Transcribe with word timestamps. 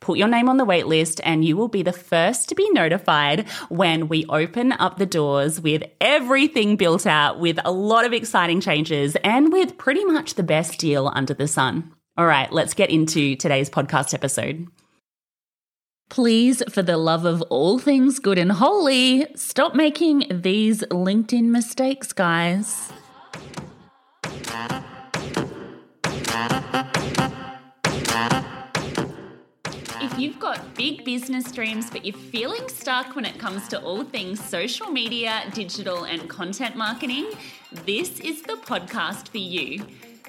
put 0.00 0.18
your 0.18 0.28
name 0.28 0.48
on 0.48 0.56
the 0.56 0.64
wait 0.64 0.86
list, 0.86 1.20
and 1.24 1.44
you 1.44 1.56
will 1.56 1.68
be 1.68 1.82
the 1.82 1.92
first 1.92 2.48
to 2.48 2.54
be 2.54 2.68
notified 2.70 3.48
when 3.68 4.08
we 4.08 4.26
open 4.28 4.72
up 4.72 4.98
the 4.98 5.06
doors 5.06 5.60
with 5.60 5.82
everything 6.00 6.76
built 6.76 7.06
out, 7.06 7.38
with 7.38 7.58
a 7.64 7.72
lot 7.72 8.04
of 8.04 8.12
exciting 8.12 8.60
changes, 8.60 9.16
and 9.22 9.52
with 9.52 9.78
pretty 9.78 10.04
much 10.04 10.34
the 10.34 10.42
best 10.42 10.78
deal 10.78 11.12
under 11.14 11.34
the 11.34 11.46
sun. 11.46 11.92
All 12.16 12.26
right, 12.26 12.52
let's 12.52 12.74
get 12.74 12.90
into 12.90 13.36
today's 13.36 13.70
podcast 13.70 14.14
episode. 14.14 14.66
Please, 16.10 16.60
for 16.68 16.82
the 16.82 16.96
love 16.96 17.24
of 17.24 17.40
all 17.42 17.78
things 17.78 18.18
good 18.18 18.36
and 18.36 18.50
holy, 18.50 19.26
stop 19.36 19.76
making 19.76 20.26
these 20.28 20.82
LinkedIn 20.90 21.44
mistakes, 21.44 22.12
guys. 22.12 22.92
You've 30.20 30.38
got 30.38 30.74
big 30.74 31.04
business 31.04 31.50
dreams, 31.50 31.90
but 31.90 32.04
you're 32.04 32.16
feeling 32.16 32.68
stuck 32.68 33.16
when 33.16 33.24
it 33.24 33.38
comes 33.38 33.66
to 33.68 33.80
all 33.80 34.04
things 34.04 34.42
social 34.44 34.90
media, 34.90 35.44
digital, 35.54 36.04
and 36.04 36.28
content 36.28 36.76
marketing, 36.76 37.30
this 37.86 38.20
is 38.20 38.42
the 38.42 38.54
podcast 38.64 39.28
for 39.28 39.38
you. 39.38 39.84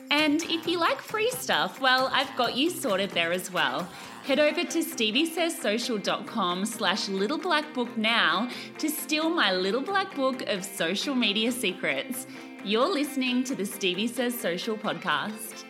And 0.10 0.44
if 0.44 0.68
you 0.68 0.80
like 0.80 1.00
free 1.02 1.32
stuff, 1.32 1.80
well, 1.82 2.10
I've 2.14 2.36
got 2.36 2.56
you 2.56 2.70
sorted 2.70 3.12
there 3.12 3.32
as 3.32 3.52
well. 3.52 3.88
Head 4.24 4.40
over 4.40 4.64
to 4.64 4.80
steviesayssocial.com 4.80 6.66
slash 6.66 7.10
little 7.10 7.38
black 7.38 7.74
book 7.74 7.96
now 7.98 8.50
to 8.78 8.90
steal 8.90 9.30
my 9.30 9.52
little 9.52 9.82
black 9.82 10.14
book 10.16 10.42
of 10.44 10.64
social 10.64 11.16
media 11.16 11.52
secrets. 11.52 12.28
You're 12.64 12.92
listening 12.92 13.44
to 13.46 13.56
the 13.56 13.66
Stevie 13.66 14.08
Says 14.08 14.40
Social 14.40 14.78
podcast. 14.78 15.64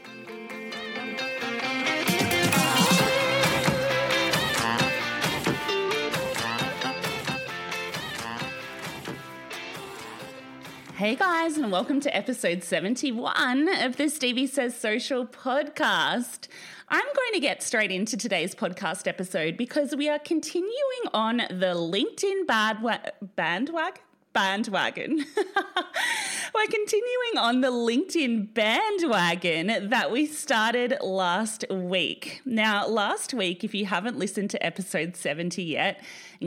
Hey 11.01 11.15
guys, 11.15 11.57
and 11.57 11.71
welcome 11.71 11.99
to 12.01 12.15
episode 12.15 12.63
71 12.63 13.67
of 13.81 13.97
the 13.97 14.07
Stevie 14.07 14.45
Says 14.45 14.75
Social 14.75 15.25
podcast. 15.25 16.47
I'm 16.89 17.01
going 17.01 17.33
to 17.33 17.39
get 17.39 17.63
straight 17.63 17.89
into 17.89 18.15
today's 18.15 18.53
podcast 18.53 19.07
episode 19.07 19.57
because 19.57 19.95
we 19.95 20.09
are 20.09 20.19
continuing 20.19 20.69
on 21.11 21.37
the 21.37 21.73
LinkedIn 21.73 22.45
bandwagon 22.45 23.95
bandwagon. 24.33 25.25
We're 26.53 26.67
continuing 26.67 27.37
on 27.37 27.61
the 27.61 27.71
LinkedIn 27.71 28.53
bandwagon 28.53 29.89
that 29.89 30.11
we 30.11 30.25
started 30.25 30.97
last 31.01 31.63
week. 31.69 32.41
Now, 32.43 32.85
last 32.87 33.33
week, 33.33 33.63
if 33.63 33.73
you 33.73 33.85
haven't 33.85 34.19
listened 34.19 34.49
to 34.49 34.65
episode 34.65 35.15
70 35.15 35.63
yet, 35.63 36.03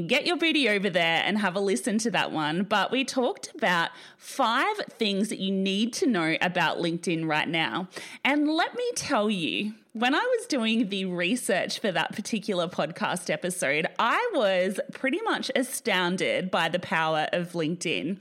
get 0.06 0.26
your 0.26 0.36
booty 0.36 0.68
over 0.68 0.90
there 0.90 1.22
and 1.24 1.38
have 1.38 1.56
a 1.56 1.60
listen 1.60 1.96
to 1.98 2.10
that 2.10 2.32
one. 2.32 2.64
But 2.64 2.90
we 2.90 3.04
talked 3.04 3.54
about 3.54 3.90
five 4.18 4.76
things 4.90 5.30
that 5.30 5.38
you 5.38 5.50
need 5.50 5.94
to 5.94 6.06
know 6.06 6.36
about 6.42 6.78
LinkedIn 6.78 7.26
right 7.26 7.48
now. 7.48 7.88
And 8.22 8.46
let 8.46 8.74
me 8.74 8.84
tell 8.96 9.30
you, 9.30 9.72
when 9.94 10.14
I 10.14 10.36
was 10.36 10.46
doing 10.46 10.90
the 10.90 11.06
research 11.06 11.78
for 11.78 11.90
that 11.92 12.14
particular 12.14 12.68
podcast 12.68 13.30
episode, 13.30 13.86
I 13.98 14.30
was 14.34 14.80
pretty 14.92 15.22
much 15.22 15.50
astounded 15.56 16.50
by 16.50 16.68
the 16.68 16.78
power 16.78 17.28
of 17.32 17.52
LinkedIn. 17.52 18.18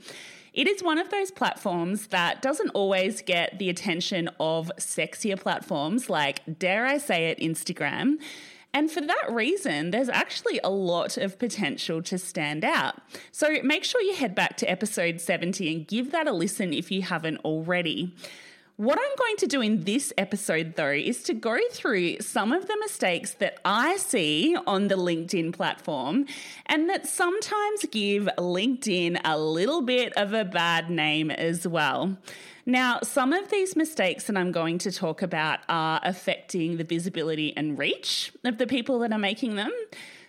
It 0.54 0.68
is 0.68 0.84
one 0.84 0.98
of 0.98 1.10
those 1.10 1.32
platforms 1.32 2.06
that 2.06 2.40
doesn't 2.40 2.70
always 2.70 3.22
get 3.22 3.58
the 3.58 3.68
attention 3.68 4.30
of 4.38 4.70
sexier 4.78 5.38
platforms 5.38 6.08
like, 6.08 6.42
dare 6.60 6.86
I 6.86 6.98
say 6.98 7.26
it, 7.26 7.40
Instagram. 7.40 8.18
And 8.72 8.88
for 8.88 9.00
that 9.00 9.26
reason, 9.30 9.90
there's 9.90 10.08
actually 10.08 10.60
a 10.62 10.70
lot 10.70 11.16
of 11.16 11.40
potential 11.40 12.02
to 12.02 12.18
stand 12.18 12.64
out. 12.64 12.94
So 13.32 13.62
make 13.64 13.82
sure 13.82 14.00
you 14.00 14.14
head 14.14 14.36
back 14.36 14.56
to 14.58 14.70
episode 14.70 15.20
70 15.20 15.72
and 15.72 15.88
give 15.88 16.12
that 16.12 16.28
a 16.28 16.32
listen 16.32 16.72
if 16.72 16.88
you 16.90 17.02
haven't 17.02 17.38
already. 17.38 18.14
What 18.76 18.98
I'm 18.98 19.16
going 19.16 19.36
to 19.36 19.46
do 19.46 19.60
in 19.60 19.84
this 19.84 20.12
episode, 20.18 20.74
though, 20.74 20.90
is 20.90 21.22
to 21.24 21.34
go 21.34 21.56
through 21.70 22.18
some 22.18 22.52
of 22.52 22.66
the 22.66 22.76
mistakes 22.80 23.34
that 23.34 23.60
I 23.64 23.98
see 23.98 24.56
on 24.66 24.88
the 24.88 24.96
LinkedIn 24.96 25.52
platform 25.52 26.26
and 26.66 26.90
that 26.90 27.06
sometimes 27.06 27.84
give 27.92 28.28
LinkedIn 28.36 29.20
a 29.24 29.38
little 29.38 29.80
bit 29.80 30.12
of 30.16 30.32
a 30.32 30.44
bad 30.44 30.90
name 30.90 31.30
as 31.30 31.68
well. 31.68 32.18
Now, 32.66 32.98
some 33.04 33.32
of 33.32 33.48
these 33.48 33.76
mistakes 33.76 34.24
that 34.24 34.36
I'm 34.36 34.50
going 34.50 34.78
to 34.78 34.90
talk 34.90 35.22
about 35.22 35.60
are 35.68 36.00
affecting 36.02 36.76
the 36.76 36.84
visibility 36.84 37.56
and 37.56 37.78
reach 37.78 38.32
of 38.42 38.58
the 38.58 38.66
people 38.66 38.98
that 39.00 39.12
are 39.12 39.18
making 39.18 39.54
them. 39.54 39.70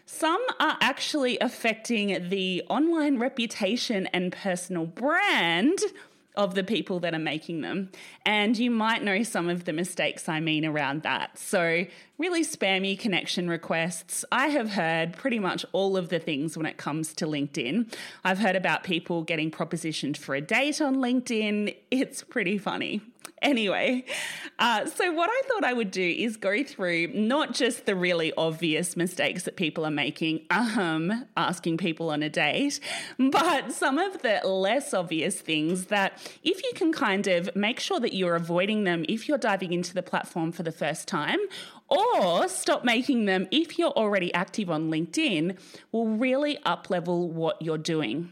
Some 0.05 0.45
are 0.59 0.77
actually 0.81 1.39
affecting 1.39 2.29
the 2.29 2.61
online 2.69 3.17
reputation 3.17 4.05
and 4.13 4.31
personal 4.31 4.85
brand 4.85 5.79
of 6.37 6.55
the 6.55 6.63
people 6.63 6.99
that 7.01 7.13
are 7.13 7.19
making 7.19 7.61
them. 7.61 7.91
And 8.25 8.57
you 8.57 8.71
might 8.71 9.03
know 9.03 9.23
some 9.23 9.49
of 9.49 9.65
the 9.65 9.73
mistakes 9.73 10.27
I 10.29 10.39
mean 10.39 10.65
around 10.65 11.03
that. 11.03 11.37
So, 11.37 11.85
really 12.17 12.43
spammy 12.43 12.97
connection 12.97 13.49
requests. 13.49 14.23
I 14.31 14.47
have 14.47 14.71
heard 14.71 15.13
pretty 15.13 15.39
much 15.39 15.65
all 15.73 15.97
of 15.97 16.09
the 16.09 16.19
things 16.19 16.57
when 16.57 16.65
it 16.65 16.77
comes 16.77 17.13
to 17.15 17.25
LinkedIn. 17.25 17.93
I've 18.23 18.39
heard 18.39 18.55
about 18.55 18.83
people 18.83 19.23
getting 19.23 19.51
propositioned 19.51 20.17
for 20.17 20.35
a 20.35 20.41
date 20.41 20.81
on 20.81 20.95
LinkedIn. 20.97 21.75
It's 21.91 22.23
pretty 22.23 22.57
funny. 22.57 23.01
Anyway, 23.41 24.05
uh, 24.59 24.85
so 24.85 25.11
what 25.11 25.29
I 25.29 25.41
thought 25.47 25.63
I 25.63 25.73
would 25.73 25.91
do 25.91 26.01
is 26.01 26.37
go 26.37 26.63
through 26.63 27.07
not 27.13 27.53
just 27.53 27.85
the 27.85 27.95
really 27.95 28.33
obvious 28.37 28.95
mistakes 28.95 29.43
that 29.43 29.55
people 29.55 29.85
are 29.85 29.91
making, 29.91 30.45
um, 30.49 31.25
asking 31.35 31.77
people 31.77 32.09
on 32.09 32.23
a 32.23 32.29
date, 32.29 32.79
but 33.19 33.71
some 33.71 33.99
of 33.99 34.21
the 34.21 34.39
less 34.47 34.93
obvious 34.93 35.39
things 35.41 35.87
that 35.87 36.13
if 36.43 36.63
you 36.63 36.71
can 36.75 36.93
kind 36.93 37.27
of 37.27 37.53
make 37.55 37.79
sure 37.79 37.99
that 37.99 38.13
you're 38.13 38.35
avoiding 38.35 38.83
them 38.83 39.05
if 39.09 39.27
you're 39.27 39.37
diving 39.37 39.73
into 39.73 39.93
the 39.93 40.03
platform 40.03 40.51
for 40.51 40.63
the 40.63 40.71
first 40.71 41.07
time, 41.07 41.39
or 41.95 42.47
stop 42.47 42.83
making 42.83 43.25
them 43.25 43.47
if 43.51 43.79
you're 43.79 43.91
already 43.91 44.33
active 44.33 44.69
on 44.69 44.91
LinkedIn, 44.91 45.57
will 45.91 46.07
really 46.07 46.57
up 46.65 46.89
level 46.89 47.29
what 47.29 47.61
you're 47.61 47.77
doing. 47.77 48.31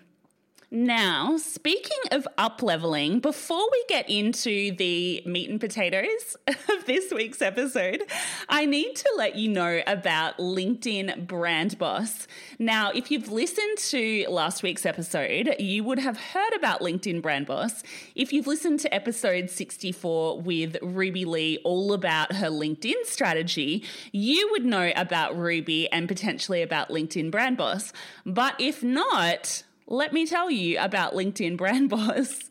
Now, 0.76 1.38
speaking 1.38 2.00
of 2.12 2.28
up 2.36 2.64
leveling, 2.64 3.20
before 3.20 3.64
we 3.72 3.86
get 3.88 4.10
into 4.10 4.76
the 4.76 5.22
meat 5.24 5.48
and 5.48 5.62
potatoes 5.62 6.36
of 6.48 6.88
this 6.88 7.14
week's 7.14 7.44
episode, 7.44 8.02
I 8.50 8.66
need 8.66 8.96
to 8.96 9.14
let 9.16 9.36
you 9.36 9.50
know 9.50 9.84
about 9.86 10.40
LinkedIn 10.40 11.28
Brand 11.28 11.78
Boss. 11.78 12.28
Now, 12.58 12.90
if 12.90 13.12
you've 13.12 13.32
listened 13.32 13.78
to 13.90 14.26
last 14.30 14.64
week's 14.64 14.84
episode, 14.84 15.58
you 15.60 15.84
would 15.84 16.00
have 16.00 16.18
heard 16.18 16.54
about 16.56 16.80
LinkedIn 16.80 17.22
Brand 17.22 17.46
Boss. 17.46 17.84
If 18.16 18.34
you've 18.34 18.48
listened 18.48 18.80
to 18.80 18.92
episode 18.92 19.52
64 19.52 20.42
with 20.42 20.78
Ruby 20.82 21.26
Lee, 21.26 21.60
all 21.64 21.94
about 21.94 22.34
her 22.38 22.50
LinkedIn 22.50 23.06
strategy, 23.06 23.84
you 24.12 24.50
would 24.50 24.66
know 24.66 24.92
about 24.96 25.38
Ruby 25.38 25.88
and 25.92 26.08
potentially 26.08 26.64
about 26.64 26.90
LinkedIn 26.90 27.30
Brand 27.30 27.58
Boss. 27.58 27.94
But 28.26 28.56
if 28.58 28.82
not, 28.82 29.62
let 29.88 30.14
me 30.14 30.26
tell 30.26 30.50
you 30.50 30.80
about 30.80 31.14
LinkedIn 31.14 31.58
Brand 31.58 31.90
Boss. 31.90 32.50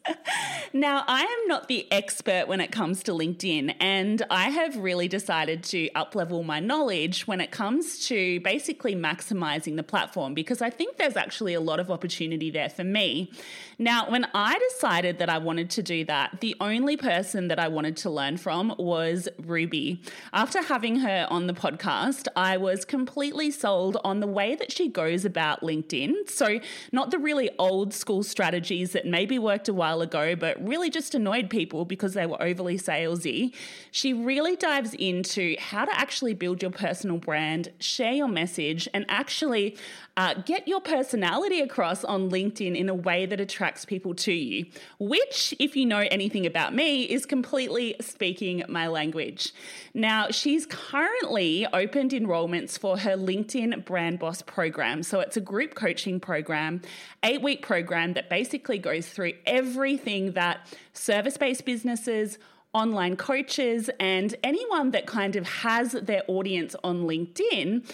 now, 0.73 1.03
I 1.07 1.23
am 1.23 1.49
not 1.49 1.67
the 1.67 1.91
expert 1.91 2.47
when 2.47 2.61
it 2.61 2.71
comes 2.71 3.03
to 3.05 3.13
LinkedIn, 3.13 3.75
and 3.81 4.23
I 4.31 4.51
have 4.51 4.77
really 4.77 5.09
decided 5.09 5.65
to 5.65 5.89
uplevel 5.91 6.45
my 6.45 6.61
knowledge 6.61 7.27
when 7.27 7.41
it 7.41 7.51
comes 7.51 8.07
to 8.09 8.41
basically 8.41 8.95
maximizing 8.95 9.77
the 9.77 9.83
platform 9.83 10.35
because 10.35 10.61
I 10.61 10.69
think 10.69 10.99
there's 10.99 11.17
actually 11.17 11.55
a 11.55 11.61
lot 11.61 11.81
of 11.81 11.91
opportunity 11.91 12.51
there 12.51 12.69
for 12.69 12.85
me. 12.85 13.33
Now, 13.79 14.11
when 14.11 14.27
I 14.35 14.59
decided 14.71 15.19
that 15.19 15.31
I 15.31 15.39
wanted 15.39 15.71
to 15.71 15.83
do 15.83 16.05
that, 16.05 16.41
the 16.41 16.55
only 16.61 16.97
person 16.97 17.49
that 17.49 17.59
I 17.59 17.69
wanted 17.69 17.97
to 17.99 18.11
learn 18.11 18.37
from 18.37 18.75
was 18.79 19.29
Ruby. 19.39 20.03
After 20.33 20.63
having 20.63 20.97
her 20.97 21.27
on 21.31 21.47
the 21.47 21.55
podcast, 21.55 22.29
I 22.37 22.59
was 22.59 22.85
completely 22.85 23.51
sold 23.51 23.97
on 24.05 24.21
the 24.21 24.27
way 24.27 24.55
that 24.55 24.71
she 24.71 24.89
goes 24.89 25.25
about 25.25 25.63
LinkedIn. 25.63 26.29
So, 26.29 26.61
not 26.93 27.11
the 27.11 27.22
really 27.23 27.51
old 27.59 27.95
school 27.95 28.23
strategies 28.23 28.93
that 28.93 29.07
maybe 29.07 29.39
worked 29.39 29.69
a 29.69 29.73
while 29.73 30.03
ago, 30.03 30.35
but 30.37 30.63
really 30.67 30.91
just 30.91 31.15
annoyed 31.15 31.49
people 31.49 31.85
because 31.85 32.15
they 32.15 32.27
were 32.27 32.41
overly 32.43 32.77
salesy. 32.79 33.55
She 33.91 34.13
really 34.13 34.57
dives 34.57 34.95
into 34.95 35.57
how 35.59 35.85
to 35.85 35.99
actually 35.99 36.35
build 36.35 36.63
your 36.63 36.71
personal 36.71 37.19
brand, 37.19 37.71
share 37.79 38.13
your 38.13 38.29
message, 38.29 38.89
and 38.93 39.07
actually 39.09 39.77
uh, 40.17 40.35
get 40.35 40.69
your 40.69 40.81
personality 40.81 41.61
across 41.61 42.05
on 42.05 42.31
LinkedIn 42.31 42.77
in 42.77 42.89
a 42.89 42.95
way 42.95 43.25
that 43.25 43.41
attracts 43.41 43.85
people 43.87 44.15
to 44.15 44.33
you, 44.33 44.67
which, 44.99 45.55
if 45.59 45.75
you 45.75 45.87
know 45.87 46.07
anything 46.11 46.45
about 46.45 46.75
me, 46.75 47.05
is 47.05 47.25
completely 47.25 47.97
speaking 48.01 48.63
my 48.69 48.87
language. 48.89 49.55
Now, 49.95 50.29
she's 50.31 50.67
currently 50.67 51.67
opened 51.73 52.11
enrollments 52.11 52.79
for 52.79 52.99
her 52.99 53.17
LinkedIn 53.17 53.87
Brand 53.87 54.19
Boss 54.19 54.43
program. 54.43 55.03
So 55.03 55.21
it's 55.21 55.39
a 55.39 55.41
group 55.41 55.75
coaching 55.75 56.21
program, 56.21 56.83
eight 57.23 57.41
week 57.41 57.63
program 57.63 58.13
that 58.13 58.29
basically 58.29 58.79
goes 58.79 59.09
through 59.09 59.33
everything 59.47 60.33
that 60.33 60.67
service 60.93 61.39
based 61.39 61.65
businesses, 61.65 62.39
online 62.75 63.17
coaches, 63.17 63.89
and 63.99 64.35
anyone 64.43 64.91
that 64.91 65.07
kind 65.07 65.37
of 65.37 65.47
has 65.47 65.93
their 65.93 66.23
audience 66.29 66.77
on 66.85 67.05
LinkedIn 67.05 67.87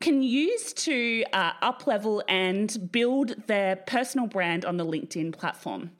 can 0.00 0.22
use 0.22 0.72
to 0.72 1.24
uh, 1.32 1.52
up 1.62 1.86
level 1.86 2.22
and 2.28 2.90
build 2.92 3.46
their 3.46 3.76
personal 3.76 4.26
brand 4.26 4.64
on 4.64 4.76
the 4.76 4.84
LinkedIn 4.84 5.32
platform. 5.32 5.90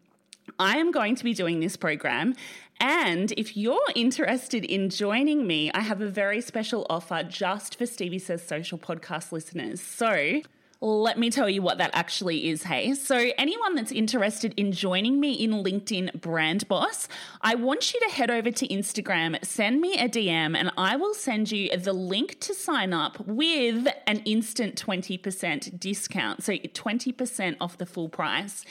I 0.59 0.77
am 0.77 0.91
going 0.91 1.17
to 1.17 1.25
be 1.25 1.35
doing 1.35 1.61
this 1.61 1.77
program. 1.77 2.35
And 2.81 3.33
if 3.33 3.57
you're 3.57 3.81
interested 3.95 4.65
in 4.65 4.91
joining 4.91 5.47
me, 5.47 5.71
I 5.73 5.81
have 5.81 6.01
a 6.01 6.09
very 6.09 6.41
special 6.41 6.87
offer 6.91 7.23
just 7.23 7.77
for 7.79 7.87
Stevie 7.87 8.19
Says 8.19 8.47
Social 8.47 8.79
podcast 8.79 9.33
listeners. 9.33 9.81
So 9.81 10.43
let 10.81 11.19
me 11.19 11.31
tell 11.31 11.49
you 11.49 11.63
what 11.63 11.79
that 11.79 11.91
actually 11.95 12.49
is, 12.49 12.65
hey. 12.65 12.95
So, 12.95 13.31
anyone 13.39 13.75
that's 13.75 13.93
interested 13.93 14.53
in 14.57 14.73
joining 14.73 15.21
me 15.21 15.33
in 15.33 15.53
LinkedIn 15.53 16.21
Brand 16.21 16.69
Boss, 16.69 17.09
I 17.41 17.55
want 17.55 17.95
you 17.95 18.01
to 18.01 18.11
head 18.11 18.31
over 18.31 18.51
to 18.51 18.69
Instagram, 18.69 19.43
send 19.45 19.81
me 19.81 19.99
a 19.99 20.09
DM, 20.09 20.57
and 20.57 20.71
I 20.77 20.97
will 20.97 21.15
send 21.15 21.51
you 21.51 21.75
the 21.77 21.93
link 21.93 22.41
to 22.41 22.55
sign 22.55 22.93
up 22.93 23.25
with 23.27 23.89
an 24.07 24.19
instant 24.25 24.75
20% 24.77 25.79
discount. 25.79 26.43
So, 26.43 26.53
20% 26.53 27.57
off 27.61 27.79
the 27.79 27.87
full 27.87 28.09
price. 28.09 28.65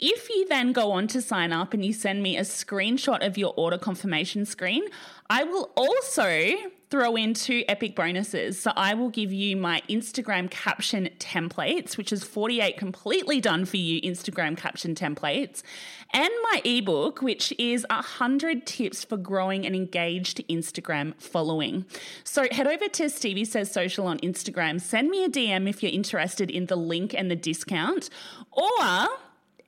If 0.00 0.28
you 0.28 0.48
then 0.48 0.72
go 0.72 0.90
on 0.90 1.06
to 1.08 1.22
sign 1.22 1.52
up 1.52 1.72
and 1.72 1.84
you 1.84 1.92
send 1.92 2.22
me 2.22 2.36
a 2.36 2.42
screenshot 2.42 3.24
of 3.24 3.38
your 3.38 3.54
order 3.56 3.78
confirmation 3.78 4.44
screen, 4.44 4.82
I 5.30 5.44
will 5.44 5.70
also 5.76 6.52
throw 6.94 7.16
in 7.16 7.34
two 7.34 7.64
epic 7.66 7.96
bonuses. 7.96 8.56
So 8.56 8.70
I 8.76 8.94
will 8.94 9.08
give 9.08 9.32
you 9.32 9.56
my 9.56 9.82
Instagram 9.90 10.48
caption 10.48 11.10
templates, 11.18 11.96
which 11.96 12.12
is 12.12 12.22
48 12.22 12.76
completely 12.76 13.40
done 13.40 13.64
for 13.64 13.78
you 13.78 14.00
Instagram 14.02 14.56
caption 14.56 14.94
templates, 14.94 15.64
and 16.12 16.30
my 16.44 16.62
ebook, 16.64 17.20
which 17.20 17.52
is 17.58 17.84
100 17.90 18.64
tips 18.64 19.02
for 19.02 19.16
growing 19.16 19.66
an 19.66 19.74
engaged 19.74 20.40
Instagram 20.48 21.20
following. 21.20 21.84
So 22.22 22.46
head 22.52 22.68
over 22.68 22.86
to 22.86 23.10
Stevie 23.10 23.44
Says 23.44 23.72
Social 23.72 24.06
on 24.06 24.18
Instagram, 24.18 24.80
send 24.80 25.10
me 25.10 25.24
a 25.24 25.28
DM 25.28 25.68
if 25.68 25.82
you're 25.82 25.90
interested 25.90 26.48
in 26.48 26.66
the 26.66 26.76
link 26.76 27.12
and 27.12 27.28
the 27.28 27.34
discount, 27.34 28.08
or 28.52 29.08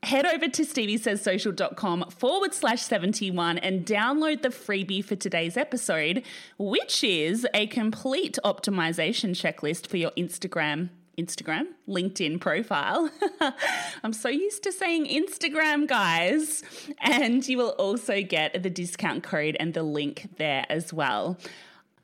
head 0.02 0.26
over 0.26 0.48
to 0.48 0.62
steviesays.social.com 0.62 2.10
forward 2.10 2.54
slash 2.54 2.82
71 2.82 3.58
and 3.58 3.84
download 3.84 4.42
the 4.42 4.48
freebie 4.48 5.04
for 5.04 5.16
today's 5.16 5.56
episode, 5.56 6.22
which 6.58 7.02
is 7.02 7.46
a 7.54 7.66
complete 7.66 8.38
optimization 8.44 9.30
checklist 9.30 9.86
for 9.86 9.96
your 9.96 10.12
Instagram. 10.12 10.90
Instagram, 11.18 11.68
LinkedIn 11.88 12.40
profile. 12.40 13.10
I'm 14.04 14.12
so 14.12 14.28
used 14.28 14.62
to 14.64 14.72
saying 14.72 15.06
Instagram, 15.06 15.88
guys. 15.88 16.62
And 17.00 17.46
you 17.48 17.56
will 17.56 17.70
also 17.70 18.22
get 18.22 18.62
the 18.62 18.70
discount 18.70 19.22
code 19.22 19.56
and 19.58 19.72
the 19.72 19.82
link 19.82 20.28
there 20.36 20.66
as 20.68 20.92
well. 20.92 21.38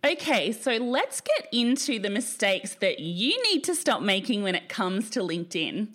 Okay, 0.05 0.51
so 0.51 0.73
let's 0.79 1.21
get 1.21 1.47
into 1.53 2.01
the 2.01 2.11
mistakes 2.11 2.75
that 2.77 2.99
you 2.99 3.41
need 3.45 3.63
to 3.65 3.75
stop 3.75 4.03
making 4.03 4.43
when 4.43 4.55
it 4.55 4.69
comes 4.69 5.11
to 5.11 5.21
LinkedIn. 5.21 5.89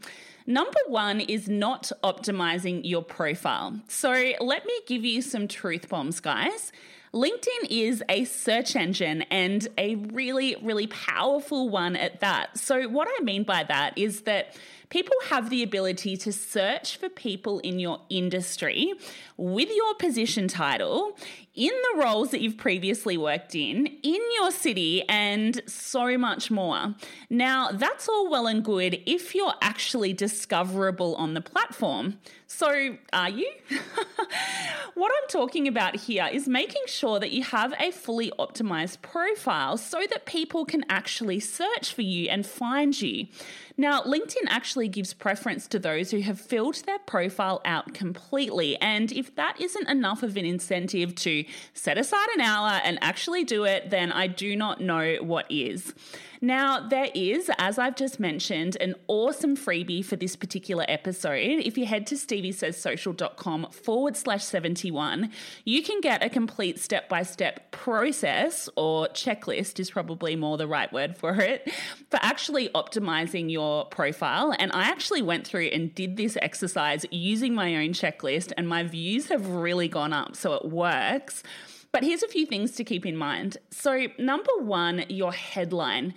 Number 0.50 0.80
one 0.88 1.20
is 1.20 1.50
not 1.50 1.92
optimizing 2.06 2.82
your 2.86 3.04
profile. 3.04 3.82
So 3.90 4.12
let 4.40 4.66
me 4.66 4.74
give 4.88 5.04
you 5.04 5.22
some 5.22 5.50
truth 5.50 5.90
bombs, 5.90 6.22
guys. 6.22 6.72
LinkedIn 7.14 7.70
is 7.70 8.02
a 8.08 8.24
search 8.24 8.76
engine 8.76 9.24
and 9.24 9.68
a 9.78 9.96
really, 9.96 10.56
really 10.62 10.88
powerful 10.88 11.68
one 11.68 11.98
at 11.98 12.22
that. 12.22 12.58
So, 12.58 12.88
what 12.88 13.08
I 13.20 13.24
mean 13.24 13.44
by 13.44 13.64
that 13.64 13.98
is 13.98 14.22
that 14.22 14.56
people 14.89 15.16
have 15.30 15.50
the 15.50 15.63
ability 15.63 16.18
to 16.18 16.31
search 16.31 16.98
for 16.98 17.10
people 17.10 17.60
in 17.60 17.80
your 17.80 18.01
industry 18.10 18.94
with 19.36 19.69
your 19.69 19.95
position 19.95 20.48
title 20.48 21.18
in 21.57 21.74
the 21.92 22.04
roles 22.04 22.30
that 22.30 22.39
you've 22.39 22.56
previously 22.56 23.18
worked 23.18 23.56
in, 23.56 23.88
in 24.04 24.22
your 24.36 24.51
city, 24.51 25.03
and 25.10 25.60
so 25.65 26.15
much 26.15 26.51
more. 26.51 26.94
Now, 27.32 27.72
that's 27.72 28.08
all 28.08 28.29
well 28.29 28.46
and 28.46 28.63
good 28.63 29.01
if 29.08 29.34
you're 29.34 29.56
actually 29.62 30.13
discoverable 30.13 31.15
on 31.15 31.34
the 31.34 31.41
platform. 31.41 32.20
So, 32.46 32.98
are 33.12 33.29
you? 33.29 33.51
what 34.94 35.12
I'm 35.12 35.29
talking 35.29 35.67
about 35.67 35.96
here 35.96 36.29
is 36.32 36.48
making 36.48 36.84
sure 36.86 37.20
that 37.20 37.32
you 37.32 37.44
have 37.44 37.74
a 37.79 37.91
fully 37.91 38.32
optimized 38.38 39.01
profile 39.01 39.77
so 39.77 40.03
that 40.12 40.27
people 40.27 40.63
can 40.63 40.86
actually 40.89 41.39
search 41.39 41.91
for 41.91 42.03
you 42.03 42.29
and 42.29 42.46
find 42.46 43.01
you. 43.01 43.27
Now, 43.79 44.01
LinkedIn 44.01 44.48
actually 44.48 44.88
gives 44.88 45.13
preference 45.13 45.67
to 45.67 45.77
those 45.77 46.10
who 46.10 46.19
have 46.22 46.41
filled 46.41 46.84
their 46.86 46.98
profile 46.98 47.62
out 47.63 47.93
completely. 47.93 48.75
And 48.77 49.12
if 49.12 49.36
that 49.36 49.62
isn't 49.62 49.88
enough 49.88 50.24
of 50.24 50.36
an 50.36 50.46
incentive 50.46 51.13
to 51.15 51.46
set 51.75 51.98
aside 52.00 52.27
an 52.34 52.41
hour 52.41 52.81
and 52.84 52.98
actually 53.01 53.43
do 53.43 53.65
it, 53.65 53.91
then 53.91 54.12
I 54.12 54.25
do 54.25 54.55
not 54.55 54.81
know 54.81 55.17
what 55.22 55.46
is. 55.51 55.93
Now, 56.41 56.88
there 56.88 57.10
is, 57.15 57.50
as 57.58 57.79
I've 57.79 57.96
just 57.96 58.20
mentioned, 58.20 58.77
an 58.79 58.96
awesome 59.08 59.58
freebie 59.58 60.06
for 60.06 60.15
this 60.15 60.36
particular 60.36 60.86
episode. 60.88 61.62
If 61.65 61.77
you 61.77 61.86
head 61.86 62.06
to 62.08 62.15
steviesays.social.com 62.15 63.72
forward 63.72 64.15
slash 64.15 64.44
71, 64.44 65.32
you 65.65 65.82
can 65.82 66.00
get 66.01 66.24
a 66.24 66.29
complete 66.29 66.79
step 66.79 67.10
by 67.10 67.24
step 67.24 67.72
process 67.72 68.70
or 68.75 69.08
checklist, 69.08 69.79
is 69.79 69.89
probably 69.89 70.36
more 70.36 70.58
the 70.58 70.67
right 70.67 70.91
word 70.94 71.17
for 71.17 71.36
it, 71.36 71.72
for 72.12 72.20
actually 72.22 72.70
optimizing 72.70 73.51
your 73.51 73.86
profile. 73.86 74.53
And 74.60 74.72
I 74.74 74.84
actually 74.84 75.22
went 75.22 75.48
through 75.48 75.67
and 75.67 75.94
did 75.96 76.17
this 76.17 76.38
exercise 76.41 77.06
using 77.12 77.56
my 77.56 77.75
own 77.75 77.89
checklist, 77.89 78.53
and 78.58 78.67
my 78.67 78.84
views 78.84 79.29
have 79.29 79.48
really 79.48 79.88
gone 79.88 80.13
up. 80.13 80.36
So 80.36 80.53
it 80.53 80.65
works. 80.65 81.44
But 81.98 82.04
here's 82.04 82.22
a 82.22 82.27
few 82.27 82.46
things 82.46 82.74
to 82.74 82.84
keep 82.84 83.08
in 83.08 83.18
mind. 83.18 83.58
So, 83.72 84.06
number 84.20 84.51
one, 84.60 85.06
your 85.10 85.34
headline. 85.34 86.13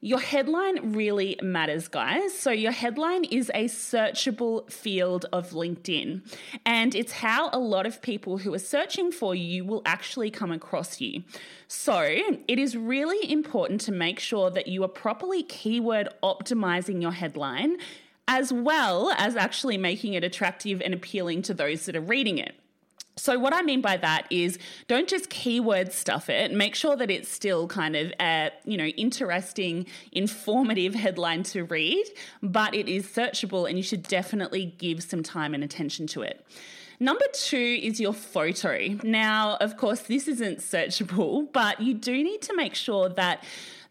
Your 0.00 0.20
headline 0.20 0.92
really 0.92 1.36
matters, 1.42 1.88
guys. 1.88 2.32
So, 2.32 2.52
your 2.52 2.70
headline 2.70 3.24
is 3.24 3.50
a 3.52 3.64
searchable 3.64 4.70
field 4.70 5.26
of 5.32 5.50
LinkedIn, 5.50 6.32
and 6.64 6.94
it's 6.94 7.10
how 7.10 7.50
a 7.52 7.58
lot 7.58 7.86
of 7.86 8.00
people 8.02 8.38
who 8.38 8.54
are 8.54 8.60
searching 8.60 9.10
for 9.10 9.34
you 9.34 9.64
will 9.64 9.82
actually 9.84 10.30
come 10.30 10.52
across 10.52 11.00
you. 11.00 11.24
So, 11.66 12.02
it 12.46 12.60
is 12.60 12.76
really 12.76 13.28
important 13.28 13.80
to 13.80 13.90
make 13.90 14.20
sure 14.20 14.48
that 14.50 14.68
you 14.68 14.84
are 14.84 14.88
properly 14.88 15.42
keyword 15.42 16.08
optimizing 16.22 17.02
your 17.02 17.10
headline 17.10 17.78
as 18.28 18.52
well 18.52 19.10
as 19.18 19.34
actually 19.34 19.76
making 19.76 20.14
it 20.14 20.22
attractive 20.22 20.80
and 20.80 20.94
appealing 20.94 21.42
to 21.42 21.54
those 21.54 21.86
that 21.86 21.96
are 21.96 22.00
reading 22.00 22.38
it. 22.38 22.54
So, 23.18 23.38
what 23.38 23.54
I 23.54 23.62
mean 23.62 23.80
by 23.80 23.96
that 23.96 24.26
is 24.28 24.58
don't 24.88 25.08
just 25.08 25.30
keyword 25.30 25.90
stuff 25.90 26.28
it. 26.28 26.52
Make 26.52 26.74
sure 26.74 26.96
that 26.96 27.10
it's 27.10 27.30
still 27.30 27.66
kind 27.66 27.96
of 27.96 28.12
a, 28.20 28.50
you 28.66 28.76
know, 28.76 28.84
interesting, 28.84 29.86
informative 30.12 30.94
headline 30.94 31.42
to 31.44 31.64
read, 31.64 32.04
but 32.42 32.74
it 32.74 32.88
is 32.88 33.06
searchable 33.06 33.66
and 33.66 33.78
you 33.78 33.82
should 33.82 34.02
definitely 34.02 34.74
give 34.76 35.02
some 35.02 35.22
time 35.22 35.54
and 35.54 35.64
attention 35.64 36.06
to 36.08 36.20
it. 36.20 36.46
Number 37.00 37.24
two 37.32 37.80
is 37.82 38.00
your 38.00 38.12
photo. 38.12 38.98
Now, 39.02 39.56
of 39.62 39.78
course, 39.78 40.00
this 40.00 40.28
isn't 40.28 40.58
searchable, 40.58 41.50
but 41.52 41.80
you 41.80 41.94
do 41.94 42.12
need 42.22 42.42
to 42.42 42.54
make 42.54 42.74
sure 42.74 43.08
that 43.08 43.42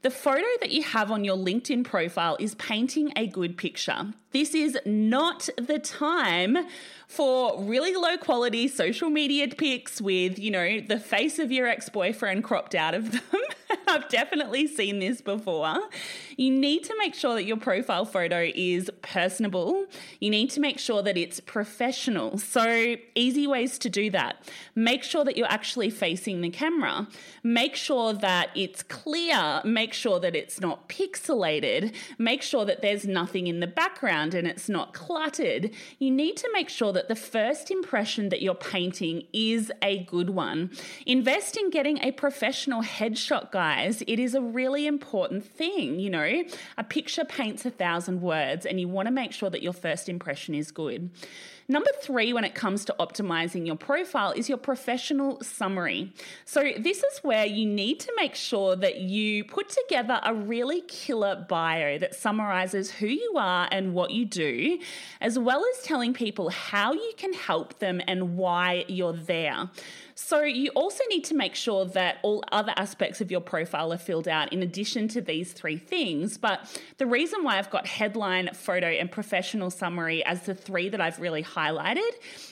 the 0.03 0.12
photo 0.12 0.46
that 0.62 0.70
you 0.70 0.84
have 0.84 1.10
on 1.10 1.24
your 1.24 1.36
LinkedIn 1.36 1.84
profile 1.84 2.38
is 2.39 2.53
painting 2.55 3.12
a 3.15 3.25
good 3.25 3.58
picture. 3.58 4.13
This 4.34 4.53
is 4.53 4.77
not 4.86 5.50
the 5.58 5.79
time 5.79 6.58
for 7.07 7.62
really 7.62 7.95
low 7.95 8.17
quality 8.17 8.67
social 8.67 9.09
media 9.09 9.47
pics 9.47 10.01
with, 10.01 10.39
you 10.39 10.51
know, 10.51 10.79
the 10.79 11.00
face 11.00 11.39
of 11.39 11.51
your 11.51 11.67
ex 11.67 11.89
boyfriend 11.89 12.43
cropped 12.43 12.75
out 12.75 12.93
of 12.93 13.12
them. 13.12 13.21
I've 13.88 14.09
definitely 14.09 14.67
seen 14.67 15.00
this 15.00 15.21
before. 15.21 15.77
You 16.38 16.51
need 16.51 16.83
to 16.85 16.95
make 16.97 17.13
sure 17.13 17.33
that 17.35 17.45
your 17.45 17.57
profile 17.57 18.05
photo 18.05 18.50
is 18.55 18.89
personable. 19.01 19.85
You 20.19 20.29
need 20.29 20.50
to 20.51 20.59
make 20.59 20.79
sure 20.79 21.01
that 21.03 21.17
it's 21.17 21.39
professional. 21.39 22.38
So, 22.38 22.95
easy 23.15 23.47
ways 23.47 23.77
to 23.79 23.89
do 23.89 24.09
that. 24.12 24.50
Make 24.75 25.03
sure 25.03 25.24
that 25.24 25.38
you're 25.38 25.51
actually 25.51 25.89
facing 25.89 26.41
the 26.41 26.50
camera. 26.50 27.07
Make 27.43 27.75
sure 27.75 28.13
that 28.13 28.50
it's 28.55 28.83
clear. 28.83 29.62
Make 29.63 29.93
sure 29.93 30.19
that 30.19 30.35
it's 30.35 30.59
not 30.59 30.89
pixelated. 30.89 31.93
Make 32.17 32.41
sure 32.41 32.65
that 32.65 32.81
there's 32.81 33.05
nothing 33.05 33.47
in 33.47 33.59
the 33.59 33.67
background 33.67 34.33
and 34.33 34.47
it's 34.47 34.67
not 34.67 34.93
cluttered. 34.93 35.71
You 36.00 36.12
need 36.12 36.38
to 36.38 36.50
make 36.53 36.69
sure 36.69 36.91
that 36.96 37.08
the 37.08 37.16
first 37.16 37.70
impression 37.70 38.30
that 38.30 38.42
you're 38.42 38.56
painting 38.56 39.28
is 39.32 39.72
a 39.82 40.00
good 40.06 40.32
one. 40.32 40.72
Invest 41.06 41.56
in 41.56 41.70
getting 41.70 42.00
a 42.00 42.12
professional 42.12 42.82
headshot, 42.82 43.52
guys. 43.52 44.02
It 44.08 44.18
is 44.20 44.34
a 44.34 44.42
really 44.42 44.88
important 44.88 45.46
thing. 45.46 46.00
You 46.00 46.10
know, 46.10 46.44
a 46.78 46.84
picture 46.84 47.25
paints 47.25 47.66
a 47.66 47.70
thousand 47.70 48.22
words, 48.22 48.66
and 48.66 48.80
you 48.80 48.88
want 48.88 49.08
to 49.08 49.12
make 49.12 49.32
sure 49.32 49.50
that 49.50 49.62
your 49.62 49.74
first 49.74 50.10
impression 50.10 50.56
is 50.56 50.72
good. 50.72 51.12
Number 51.67 51.89
three, 52.00 52.31
when 52.31 52.43
it 52.43 52.53
comes 52.53 52.86
to 52.86 52.95
optimizing 53.00 53.65
your 53.65 53.75
profile, 53.75 54.31
is 54.31 54.48
your 54.48 54.57
professional 54.60 55.41
summary. 55.41 56.13
So, 56.45 56.74
this 56.77 57.00
is 57.00 57.24
where 57.24 57.45
you 57.45 57.65
need 57.65 58.00
to 58.01 58.13
make 58.15 58.36
sure 58.36 58.75
that 58.75 59.01
you 59.01 59.43
put 59.45 59.69
together 59.69 60.19
a 60.22 60.31
really 60.36 60.81
killer 60.81 61.43
bio 61.50 61.98
that 61.98 62.13
summarizes 62.13 62.91
who 62.91 63.07
you 63.07 63.34
are 63.38 63.67
and 63.72 63.95
what 63.95 64.12
you 64.12 64.25
do, 64.25 64.77
as 65.22 65.39
well 65.39 65.65
as 65.74 65.84
telling 65.84 66.13
people 66.13 66.50
how 66.50 66.93
you 66.93 67.13
can 67.17 67.34
help 67.34 67.79
them 67.79 68.00
and 68.07 68.38
why 68.38 68.86
you're 68.88 69.13
there. 69.13 69.67
So, 70.17 70.41
you 70.43 70.72
also 70.75 71.03
need 71.10 71.25
to 71.25 71.36
make 71.36 71.55
sure 71.55 71.86
that 71.88 72.19
all 72.24 72.41
other 72.50 72.74
aspects 72.77 73.19
of 73.19 73.31
your 73.31 73.41
profile 73.41 73.91
are 73.91 73.98
filled 73.98 74.29
out 74.29 74.53
in 74.53 74.63
addition 74.63 75.10
to 75.10 75.22
these 75.22 75.51
three 75.51 75.77
things. 75.77 76.38
But 76.38 76.81
the 76.98 77.05
reason 77.05 77.43
why 77.43 77.57
I've 77.57 77.69
got 77.69 77.86
headline, 77.86 78.50
photo, 78.53 78.88
and 78.88 79.12
professional 79.12 79.69
summary 79.69 80.24
as 80.24 80.43
the 80.43 80.55
three 80.55 80.88
that 80.88 81.01
I've 81.01 81.19
really 81.19 81.43
highlighted 81.43 82.10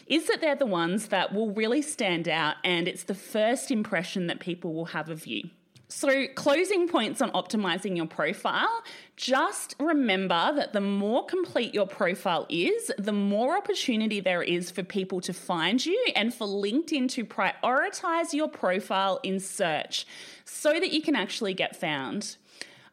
is 0.08 0.28
that 0.28 0.42
they're 0.42 0.56
the 0.56 0.66
ones 0.66 1.08
that 1.08 1.34
will 1.34 1.52
really 1.52 1.82
stand 1.82 2.28
out 2.28 2.56
and 2.66 2.88
it's 2.88 3.04
the 3.04 3.16
first 3.16 3.72
impression 3.72 4.28
that 4.28 4.42
people 4.42 4.74
will 4.74 4.86
have 4.86 5.10
of 5.10 5.26
you. 5.26 5.50
So, 5.96 6.26
closing 6.34 6.88
points 6.88 7.22
on 7.22 7.30
optimizing 7.34 7.96
your 7.96 8.08
profile 8.08 8.84
just 9.16 9.76
remember 9.80 10.52
that 10.56 10.74
the 10.74 10.82
more 10.82 11.24
complete 11.24 11.72
your 11.72 11.86
profile 11.86 12.48
is, 12.50 12.92
the 12.98 13.14
more 13.14 13.56
opportunity 13.56 14.20
there 14.20 14.42
is 14.42 14.72
for 14.72 14.82
people 14.82 15.22
to 15.22 15.34
find 15.34 15.86
you 15.86 16.04
and 16.16 16.34
for 16.34 16.48
LinkedIn 16.48 17.10
to 17.10 17.24
prioritize 17.24 18.34
your 18.34 18.48
profile 18.48 19.20
in 19.22 19.40
search 19.40 20.08
so 20.46 20.72
that 20.72 20.92
you 20.92 21.04
can 21.04 21.16
actually 21.16 21.54
get 21.54 21.76
found. 21.76 22.38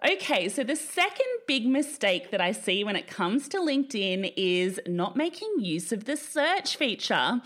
Okay, 0.03 0.49
so 0.49 0.65
the 0.65 0.77
second 0.77 1.27
big 1.47 1.67
mistake 1.67 2.31
that 2.31 2.41
I 2.41 2.53
see 2.53 2.85
when 2.85 2.97
it 2.97 3.07
comes 3.07 3.49
to 3.49 3.59
LinkedIn 3.59 4.33
is 4.35 4.81
not 4.87 5.15
making 5.15 5.57
use 5.59 5.93
of 5.93 6.05
the 6.07 6.17
search 6.17 6.77
feature. 6.77 7.43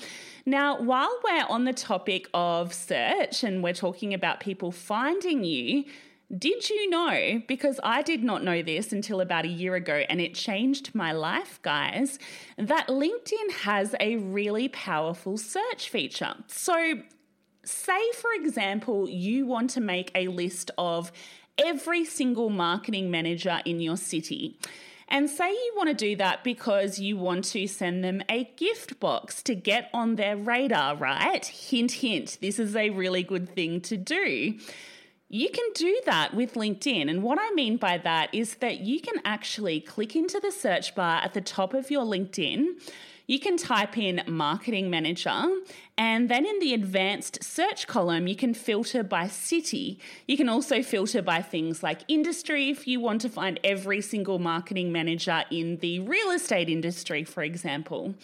Now, 0.46 0.80
while 0.80 1.18
we're 1.24 1.46
on 1.48 1.64
the 1.64 1.72
topic 1.72 2.28
of 2.32 2.72
search 2.72 3.42
and 3.42 3.60
we're 3.60 3.72
talking 3.72 4.14
about 4.14 4.38
people 4.38 4.70
finding 4.70 5.42
you, 5.42 5.84
did 6.38 6.70
you 6.70 6.88
know? 6.88 7.42
Because 7.48 7.80
I 7.82 8.02
did 8.02 8.22
not 8.22 8.44
know 8.44 8.62
this 8.62 8.92
until 8.92 9.20
about 9.20 9.44
a 9.44 9.48
year 9.48 9.74
ago 9.74 10.04
and 10.08 10.20
it 10.20 10.34
changed 10.34 10.94
my 10.94 11.10
life, 11.10 11.58
guys, 11.62 12.20
that 12.56 12.86
LinkedIn 12.86 13.50
has 13.62 13.96
a 13.98 14.18
really 14.18 14.68
powerful 14.68 15.36
search 15.36 15.88
feature. 15.88 16.36
So, 16.46 17.00
say 17.64 18.12
for 18.14 18.30
example, 18.34 19.08
you 19.08 19.44
want 19.46 19.70
to 19.70 19.80
make 19.80 20.12
a 20.14 20.28
list 20.28 20.70
of 20.78 21.10
every 21.58 22.04
single 22.04 22.50
marketing 22.50 23.10
manager 23.10 23.60
in 23.64 23.80
your 23.80 23.96
city. 23.96 24.58
And 25.08 25.28
say 25.28 25.50
you 25.50 25.72
want 25.76 25.90
to 25.90 25.94
do 25.94 26.16
that 26.16 26.42
because 26.42 26.98
you 26.98 27.16
want 27.16 27.44
to 27.46 27.66
send 27.66 28.02
them 28.02 28.22
a 28.28 28.44
gift 28.56 28.98
box 29.00 29.42
to 29.44 29.54
get 29.54 29.90
on 29.92 30.16
their 30.16 30.36
radar, 30.36 30.96
right? 30.96 31.44
Hint, 31.44 31.92
hint, 31.92 32.38
this 32.40 32.58
is 32.58 32.74
a 32.74 32.90
really 32.90 33.22
good 33.22 33.54
thing 33.54 33.80
to 33.82 33.96
do. 33.96 34.58
You 35.28 35.50
can 35.50 35.64
do 35.74 36.00
that 36.06 36.34
with 36.34 36.54
LinkedIn. 36.54 37.10
And 37.10 37.22
what 37.22 37.38
I 37.40 37.50
mean 37.52 37.76
by 37.76 37.98
that 37.98 38.34
is 38.34 38.56
that 38.56 38.80
you 38.80 39.00
can 39.00 39.20
actually 39.24 39.80
click 39.80 40.16
into 40.16 40.40
the 40.40 40.50
search 40.50 40.94
bar 40.94 41.20
at 41.22 41.34
the 41.34 41.40
top 41.40 41.74
of 41.74 41.90
your 41.90 42.04
LinkedIn 42.04 42.74
you 43.26 43.38
can 43.38 43.56
type 43.56 43.96
in 43.96 44.22
marketing 44.26 44.90
manager 44.90 45.42
and 45.96 46.28
then 46.28 46.44
in 46.44 46.58
the 46.58 46.74
advanced 46.74 47.42
search 47.44 47.86
column, 47.86 48.26
you 48.26 48.34
can 48.34 48.52
filter 48.52 49.04
by 49.04 49.28
city. 49.28 50.00
You 50.26 50.36
can 50.36 50.48
also 50.48 50.82
filter 50.82 51.22
by 51.22 51.40
things 51.40 51.82
like 51.82 52.00
industry 52.08 52.68
if 52.68 52.88
you 52.88 52.98
want 52.98 53.20
to 53.20 53.28
find 53.28 53.60
every 53.62 54.00
single 54.00 54.40
marketing 54.40 54.90
manager 54.90 55.44
in 55.50 55.76
the 55.78 56.00
real 56.00 56.30
estate 56.30 56.68
industry, 56.68 57.22
for 57.22 57.44
example. 57.44 58.14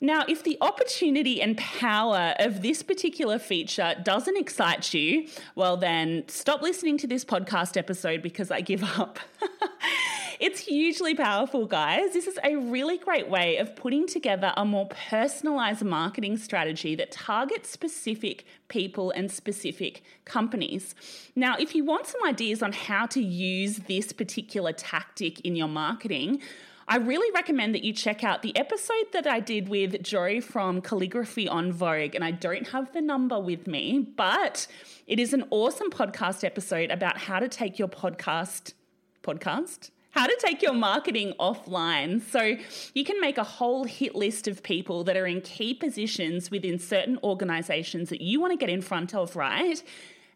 Now, 0.00 0.24
if 0.28 0.44
the 0.44 0.56
opportunity 0.62 1.42
and 1.42 1.58
power 1.58 2.34
of 2.38 2.62
this 2.62 2.82
particular 2.82 3.38
feature 3.38 3.94
doesn't 4.02 4.36
excite 4.36 4.94
you, 4.94 5.26
well, 5.56 5.76
then 5.76 6.24
stop 6.28 6.62
listening 6.62 6.96
to 6.98 7.06
this 7.06 7.22
podcast 7.22 7.76
episode 7.76 8.22
because 8.22 8.50
I 8.50 8.62
give 8.62 8.82
up. 8.98 9.18
It's 10.40 10.60
hugely 10.60 11.14
powerful, 11.14 11.66
guys. 11.66 12.14
This 12.14 12.26
is 12.26 12.38
a 12.42 12.56
really 12.56 12.96
great 12.96 13.28
way 13.28 13.58
of 13.58 13.76
putting 13.76 14.06
together 14.06 14.54
a 14.56 14.64
more 14.64 14.88
personalized 14.88 15.84
marketing 15.84 16.38
strategy 16.38 16.94
that 16.94 17.10
targets 17.10 17.68
specific 17.68 18.46
people 18.68 19.10
and 19.10 19.30
specific 19.30 20.02
companies. 20.24 20.94
Now, 21.36 21.56
if 21.58 21.74
you 21.74 21.84
want 21.84 22.06
some 22.06 22.24
ideas 22.24 22.62
on 22.62 22.72
how 22.72 23.04
to 23.08 23.20
use 23.20 23.80
this 23.86 24.12
particular 24.14 24.72
tactic 24.72 25.40
in 25.40 25.56
your 25.56 25.68
marketing, 25.68 26.40
I 26.88 26.96
really 26.96 27.30
recommend 27.32 27.74
that 27.74 27.84
you 27.84 27.92
check 27.92 28.24
out 28.24 28.40
the 28.40 28.56
episode 28.56 29.12
that 29.12 29.26
I 29.26 29.40
did 29.40 29.68
with 29.68 30.02
Joe 30.02 30.40
from 30.40 30.80
Calligraphy 30.80 31.48
on 31.48 31.70
Vogue. 31.70 32.14
And 32.14 32.24
I 32.24 32.30
don't 32.30 32.68
have 32.68 32.94
the 32.94 33.02
number 33.02 33.38
with 33.38 33.66
me, 33.66 34.08
but 34.16 34.66
it 35.06 35.20
is 35.20 35.34
an 35.34 35.44
awesome 35.50 35.90
podcast 35.90 36.44
episode 36.44 36.90
about 36.90 37.18
how 37.18 37.40
to 37.40 37.46
take 37.46 37.78
your 37.78 37.88
podcast 37.88 38.72
podcast 39.22 39.90
how 40.10 40.26
to 40.26 40.36
take 40.40 40.62
your 40.62 40.72
marketing 40.72 41.34
offline. 41.38 42.20
So 42.20 42.56
you 42.94 43.04
can 43.04 43.20
make 43.20 43.38
a 43.38 43.44
whole 43.44 43.84
hit 43.84 44.14
list 44.14 44.48
of 44.48 44.62
people 44.62 45.04
that 45.04 45.16
are 45.16 45.26
in 45.26 45.40
key 45.40 45.74
positions 45.74 46.50
within 46.50 46.78
certain 46.78 47.18
organizations 47.22 48.08
that 48.08 48.20
you 48.20 48.40
want 48.40 48.52
to 48.52 48.56
get 48.56 48.68
in 48.68 48.82
front 48.82 49.14
of, 49.14 49.36
right? 49.36 49.82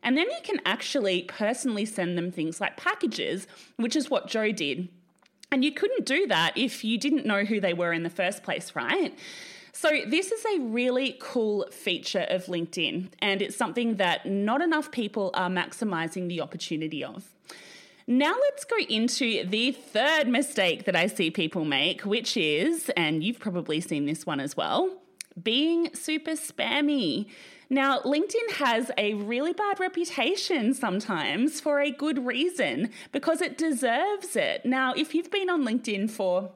And 0.03 0.17
then 0.17 0.31
you 0.31 0.39
can 0.45 0.61
actually 0.65 1.23
personally 1.23 1.87
send 1.87 2.17
them 2.17 2.31
things 2.31 2.61
like 2.61 2.77
packages, 2.77 3.47
which 3.77 3.97
is 3.97 4.11
what 4.11 4.29
Joe 4.29 4.53
did. 4.53 4.89
And 5.51 5.65
you 5.65 5.73
couldn't 5.73 6.05
do 6.05 6.27
that 6.27 6.57
if 6.57 6.85
you 6.85 6.99
didn't 6.99 7.27
know 7.27 7.45
who 7.45 7.61
they 7.61 7.75
were 7.75 7.93
in 7.93 8.03
the 8.03 8.11
first 8.11 8.43
place, 8.43 8.75
right? 8.75 9.17
So, 9.73 9.89
this 10.09 10.31
is 10.31 10.45
a 10.45 10.61
really 10.61 11.17
cool 11.21 11.67
feature 11.73 12.27
of 12.31 12.47
LinkedIn, 12.47 13.09
and 13.19 13.43
it's 13.43 13.57
something 13.57 13.97
that 13.97 14.25
not 14.25 14.63
enough 14.63 14.93
people 14.93 15.33
are 15.35 15.49
maximizing 15.49 16.29
the 16.29 16.41
opportunity 16.41 17.03
of. 17.03 17.34
Now 18.07 18.35
let's 18.39 18.65
go 18.65 18.77
into 18.89 19.47
the 19.47 19.73
third 19.73 20.29
mistake 20.29 20.85
that 20.85 20.95
I 20.95 21.07
see 21.07 21.31
people 21.31 21.65
make, 21.65 22.03
which 22.03 22.37
is, 22.37 22.91
and 22.97 23.25
you've 23.25 23.39
probably 23.39 23.81
seen 23.81 24.05
this 24.05 24.27
one 24.27 24.41
as 24.41 24.57
well, 24.57 24.99
being 25.43 25.95
super 25.95 26.33
spammy. 26.33 27.27
Now, 27.71 28.01
LinkedIn 28.01 28.57
has 28.57 28.91
a 28.99 29.15
really 29.15 29.55
bad 29.55 29.81
reputation 29.81 30.75
sometimes 30.75 31.63
for 31.63 31.81
a 31.81 31.91
good 31.91 32.27
reason 32.27 32.91
because 33.11 33.41
it 33.41 33.57
deserves 33.57 34.37
it. 34.37 34.67
Now, 34.67 34.93
if 34.93 35.15
you've 35.15 35.31
been 35.31 35.49
on 35.49 35.65
LinkedIn 35.65 36.11
for 36.11 36.53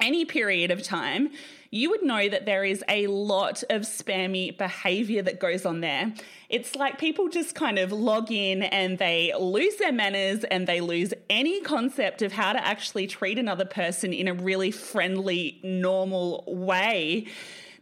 any 0.00 0.24
period 0.24 0.72
of 0.72 0.82
time, 0.82 1.30
you 1.74 1.88
would 1.88 2.02
know 2.02 2.28
that 2.28 2.44
there 2.44 2.64
is 2.64 2.84
a 2.86 3.06
lot 3.06 3.64
of 3.70 3.82
spammy 3.82 4.56
behavior 4.56 5.22
that 5.22 5.40
goes 5.40 5.64
on 5.64 5.80
there. 5.80 6.12
It's 6.50 6.76
like 6.76 6.98
people 6.98 7.30
just 7.30 7.54
kind 7.54 7.78
of 7.78 7.90
log 7.90 8.30
in 8.30 8.62
and 8.62 8.98
they 8.98 9.32
lose 9.40 9.76
their 9.76 9.90
manners 9.90 10.44
and 10.44 10.66
they 10.66 10.82
lose 10.82 11.14
any 11.30 11.62
concept 11.62 12.20
of 12.20 12.30
how 12.30 12.52
to 12.52 12.64
actually 12.64 13.06
treat 13.06 13.38
another 13.38 13.64
person 13.64 14.12
in 14.12 14.28
a 14.28 14.34
really 14.34 14.70
friendly, 14.70 15.60
normal 15.64 16.44
way. 16.46 17.26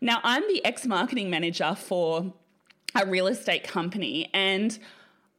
Now, 0.00 0.20
I'm 0.22 0.46
the 0.46 0.64
ex 0.64 0.86
marketing 0.86 1.28
manager 1.28 1.74
for 1.74 2.32
a 2.94 3.04
real 3.04 3.26
estate 3.26 3.64
company 3.64 4.30
and 4.32 4.78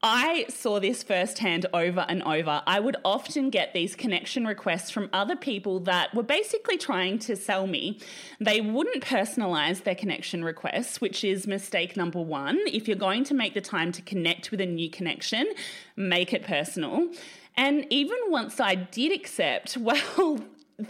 I 0.03 0.46
saw 0.50 0.79
this 0.79 1.03
firsthand 1.03 1.67
over 1.74 2.05
and 2.10 2.24
over. 2.24 2.63
I 2.65 2.79
would 2.79 2.96
often 3.05 3.51
get 3.51 3.74
these 3.74 3.96
connection 3.96 4.48
requests 4.48 4.89
from 4.89 5.12
other 5.13 5.36
people 5.36 5.79
that 5.81 6.12
were 6.15 6.24
basically 6.24 6.79
trying 6.79 7.20
to 7.20 7.36
sell 7.36 7.67
me. 7.67 8.00
They 8.39 8.62
wouldn't 8.62 9.03
personalize 9.03 9.84
their 9.84 9.93
connection 9.93 10.43
requests, 10.43 11.01
which 11.01 11.24
is 11.24 11.46
mistake 11.46 11.96
number 11.96 12.20
one. 12.20 12.60
If 12.65 12.88
you're 12.88 12.98
going 12.98 13.24
to 13.25 13.36
make 13.36 13.53
the 13.53 13.62
time 13.62 13.91
to 13.91 14.01
connect 14.01 14.50
with 14.50 14.60
a 14.60 14.65
new 14.65 14.89
connection, 14.89 15.53
make 15.96 16.34
it 16.34 16.43
personal. 16.43 17.10
And 17.55 17.86
even 17.91 18.17
once 18.29 18.60
I 18.60 18.74
did 18.74 19.12
accept, 19.12 19.77
well, 19.79 20.39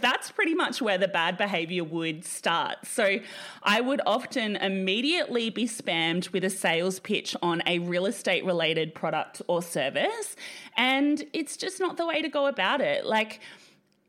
that's 0.00 0.30
pretty 0.30 0.54
much 0.54 0.80
where 0.80 0.98
the 0.98 1.08
bad 1.08 1.36
behavior 1.36 1.84
would 1.84 2.24
start. 2.24 2.78
So 2.84 3.18
I 3.62 3.80
would 3.80 4.00
often 4.06 4.56
immediately 4.56 5.50
be 5.50 5.66
spammed 5.66 6.32
with 6.32 6.44
a 6.44 6.50
sales 6.50 7.00
pitch 7.00 7.36
on 7.42 7.62
a 7.66 7.78
real 7.80 8.06
estate 8.06 8.44
related 8.44 8.94
product 8.94 9.42
or 9.48 9.62
service. 9.62 10.36
And 10.76 11.24
it's 11.32 11.56
just 11.56 11.80
not 11.80 11.96
the 11.96 12.06
way 12.06 12.22
to 12.22 12.28
go 12.28 12.46
about 12.46 12.80
it. 12.80 13.04
Like, 13.04 13.40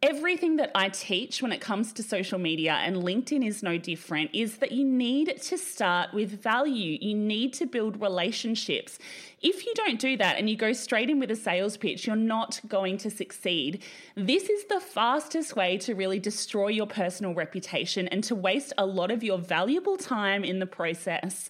everything 0.04 0.58
that 0.58 0.70
I 0.76 0.90
teach 0.90 1.42
when 1.42 1.54
it 1.54 1.62
comes 1.62 1.94
to 1.94 2.04
social 2.04 2.38
media, 2.38 2.74
and 2.74 2.98
LinkedIn 2.98 3.48
is 3.48 3.64
no 3.64 3.78
different, 3.78 4.32
is 4.34 4.58
that 4.58 4.74
you 4.74 4.84
need 4.84 5.42
to 5.44 5.58
start 5.58 6.14
with 6.14 6.42
value. 6.44 6.98
You 7.00 7.16
need 7.16 7.54
to 7.54 7.66
build 7.66 8.02
relationships. 8.02 9.00
If 9.42 9.66
you 9.66 9.74
don't 9.76 10.02
do 10.02 10.18
that 10.18 10.38
and 10.38 10.50
you 10.50 10.58
go 10.58 10.74
straight 10.74 11.10
in 11.10 11.22
with 11.22 11.32
a 11.32 11.38
sales 11.38 11.78
pitch, 11.78 12.06
you're 12.06 12.18
not 12.18 12.60
going 12.68 12.98
to 12.98 13.10
succeed. 13.10 13.82
This 14.16 14.50
is 14.50 14.66
the 14.66 14.82
fastest 14.82 15.56
way 15.56 15.78
to 15.78 15.96
really 15.96 16.20
destroy 16.20 16.68
your 16.68 16.88
personal 16.88 17.34
reputation 17.34 18.10
and 18.10 18.26
to 18.26 18.36
waste 18.36 18.74
a 18.78 18.86
lot 18.86 19.10
of 19.10 19.24
your 19.24 19.38
valuable 19.38 19.96
time 19.96 20.44
in 20.44 20.60
the 20.60 20.66
process. 20.66 21.50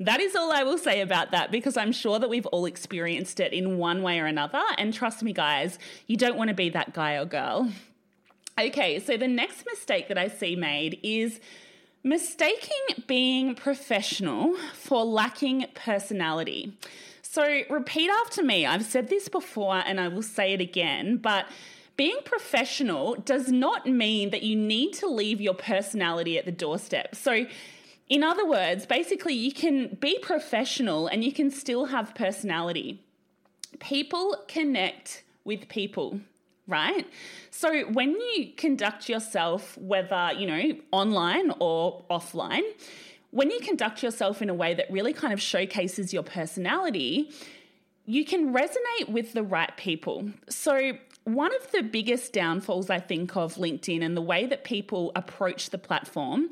That 0.00 0.18
is 0.18 0.34
all 0.34 0.50
I 0.50 0.64
will 0.64 0.78
say 0.78 1.02
about 1.02 1.30
that 1.30 1.52
because 1.52 1.76
I'm 1.76 1.92
sure 1.92 2.18
that 2.18 2.28
we've 2.28 2.46
all 2.46 2.66
experienced 2.66 3.38
it 3.38 3.52
in 3.52 3.78
one 3.78 4.02
way 4.02 4.18
or 4.18 4.26
another. 4.26 4.62
And 4.76 4.92
trust 4.92 5.22
me, 5.22 5.32
guys, 5.32 5.78
you 6.08 6.16
don't 6.16 6.36
want 6.36 6.48
to 6.48 6.54
be 6.54 6.70
that 6.70 6.92
guy 6.92 7.14
or 7.14 7.24
girl. 7.24 7.70
Okay, 8.58 9.00
so 9.00 9.16
the 9.16 9.28
next 9.28 9.64
mistake 9.64 10.08
that 10.08 10.18
I 10.18 10.28
see 10.28 10.56
made 10.56 11.00
is 11.02 11.40
mistaking 12.04 13.04
being 13.06 13.54
professional 13.54 14.54
for 14.74 15.04
lacking 15.04 15.66
personality. 15.74 16.76
So, 17.22 17.62
repeat 17.70 18.10
after 18.10 18.42
me. 18.42 18.66
I've 18.66 18.84
said 18.84 19.08
this 19.08 19.28
before 19.28 19.82
and 19.86 19.98
I 19.98 20.08
will 20.08 20.22
say 20.22 20.52
it 20.52 20.60
again, 20.60 21.16
but 21.16 21.46
being 21.96 22.18
professional 22.26 23.14
does 23.14 23.50
not 23.50 23.86
mean 23.86 24.30
that 24.30 24.42
you 24.42 24.54
need 24.54 24.92
to 24.94 25.06
leave 25.06 25.40
your 25.40 25.54
personality 25.54 26.36
at 26.36 26.44
the 26.44 26.52
doorstep. 26.52 27.14
So, 27.14 27.46
in 28.10 28.22
other 28.22 28.46
words, 28.46 28.84
basically, 28.84 29.32
you 29.32 29.52
can 29.52 29.96
be 29.98 30.18
professional 30.18 31.06
and 31.06 31.24
you 31.24 31.32
can 31.32 31.50
still 31.50 31.86
have 31.86 32.14
personality. 32.14 33.02
People 33.78 34.36
connect 34.46 35.22
with 35.44 35.70
people 35.70 36.20
right? 36.72 37.06
So 37.50 37.82
when 37.90 38.12
you 38.12 38.52
conduct 38.56 39.08
yourself, 39.08 39.76
whether, 39.78 40.32
you 40.36 40.46
know, 40.46 40.74
online 40.90 41.52
or 41.60 42.02
offline, 42.10 42.64
when 43.30 43.50
you 43.50 43.60
conduct 43.60 44.02
yourself 44.02 44.42
in 44.42 44.50
a 44.50 44.54
way 44.54 44.74
that 44.74 44.90
really 44.90 45.12
kind 45.12 45.32
of 45.32 45.40
showcases 45.40 46.12
your 46.12 46.22
personality, 46.22 47.30
you 48.06 48.24
can 48.24 48.52
resonate 48.52 49.08
with 49.08 49.34
the 49.34 49.42
right 49.42 49.76
people. 49.76 50.30
So, 50.48 50.92
one 51.24 51.54
of 51.54 51.70
the 51.70 51.82
biggest 51.82 52.32
downfalls 52.32 52.90
I 52.90 52.98
think 52.98 53.36
of 53.36 53.54
LinkedIn 53.54 54.02
and 54.02 54.16
the 54.16 54.22
way 54.22 54.44
that 54.46 54.64
people 54.64 55.12
approach 55.14 55.70
the 55.70 55.78
platform 55.78 56.50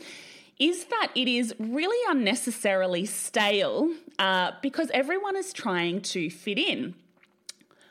is 0.60 0.84
that 0.84 1.10
it 1.16 1.26
is 1.26 1.52
really 1.58 1.98
unnecessarily 2.08 3.04
stale 3.04 3.92
uh, 4.20 4.52
because 4.62 4.88
everyone 4.94 5.34
is 5.34 5.52
trying 5.52 6.02
to 6.02 6.30
fit 6.30 6.58
in. 6.58 6.94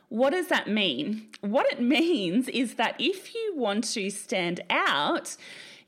What 0.10 0.32
does 0.32 0.48
that 0.48 0.68
mean? 0.68 1.28
What 1.42 1.72
it 1.72 1.82
means 1.98 2.50
is 2.50 2.76
that 2.76 2.96
if 3.00 3.34
you 3.34 3.54
want 3.56 3.86
to 3.86 4.10
stand 4.10 4.62
out, 4.70 5.38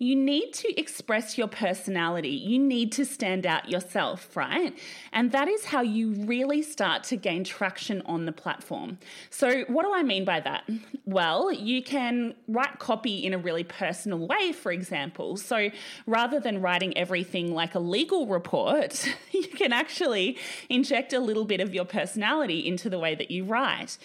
you 0.01 0.15
need 0.15 0.51
to 0.51 0.79
express 0.79 1.37
your 1.37 1.47
personality. 1.47 2.29
You 2.29 2.57
need 2.57 2.91
to 2.93 3.05
stand 3.05 3.45
out 3.45 3.69
yourself, 3.69 4.35
right? 4.35 4.75
And 5.13 5.31
that 5.31 5.47
is 5.47 5.65
how 5.65 5.81
you 5.81 6.13
really 6.25 6.63
start 6.63 7.03
to 7.05 7.15
gain 7.15 7.43
traction 7.43 8.01
on 8.07 8.25
the 8.25 8.31
platform. 8.31 8.97
So, 9.29 9.61
what 9.65 9.83
do 9.83 9.93
I 9.93 10.01
mean 10.01 10.25
by 10.25 10.39
that? 10.39 10.67
Well, 11.05 11.51
you 11.51 11.83
can 11.83 12.33
write 12.47 12.79
copy 12.79 13.23
in 13.23 13.35
a 13.35 13.37
really 13.37 13.63
personal 13.63 14.25
way, 14.25 14.53
for 14.53 14.71
example. 14.71 15.37
So, 15.37 15.69
rather 16.07 16.39
than 16.39 16.61
writing 16.61 16.97
everything 16.97 17.53
like 17.53 17.75
a 17.75 17.79
legal 17.79 18.25
report, 18.25 19.07
you 19.31 19.49
can 19.49 19.71
actually 19.71 20.35
inject 20.67 21.13
a 21.13 21.19
little 21.19 21.45
bit 21.45 21.61
of 21.61 21.75
your 21.75 21.85
personality 21.85 22.67
into 22.67 22.89
the 22.89 22.97
way 22.97 23.13
that 23.13 23.29
you 23.29 23.43
write. 23.43 23.99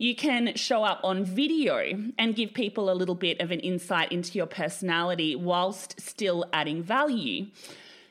You 0.00 0.14
can 0.14 0.54
show 0.56 0.82
up 0.82 1.00
on 1.04 1.26
video 1.26 2.10
and 2.16 2.34
give 2.34 2.54
people 2.54 2.90
a 2.90 2.96
little 2.96 3.14
bit 3.14 3.38
of 3.38 3.50
an 3.50 3.60
insight 3.60 4.10
into 4.10 4.38
your 4.38 4.46
personality 4.46 5.36
whilst 5.36 6.00
still 6.00 6.46
adding 6.54 6.82
value. 6.82 7.48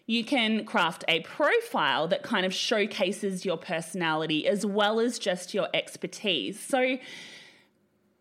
You 0.05 0.23
can 0.23 0.65
craft 0.65 1.03
a 1.07 1.21
profile 1.21 2.07
that 2.09 2.21
kind 2.21 2.45
of 2.45 2.53
showcases 2.53 3.43
your 3.43 3.57
personality 3.57 4.47
as 4.47 4.67
well 4.67 4.99
as 4.99 5.17
just 5.17 5.55
your 5.55 5.67
expertise. 5.73 6.59
So, 6.59 6.99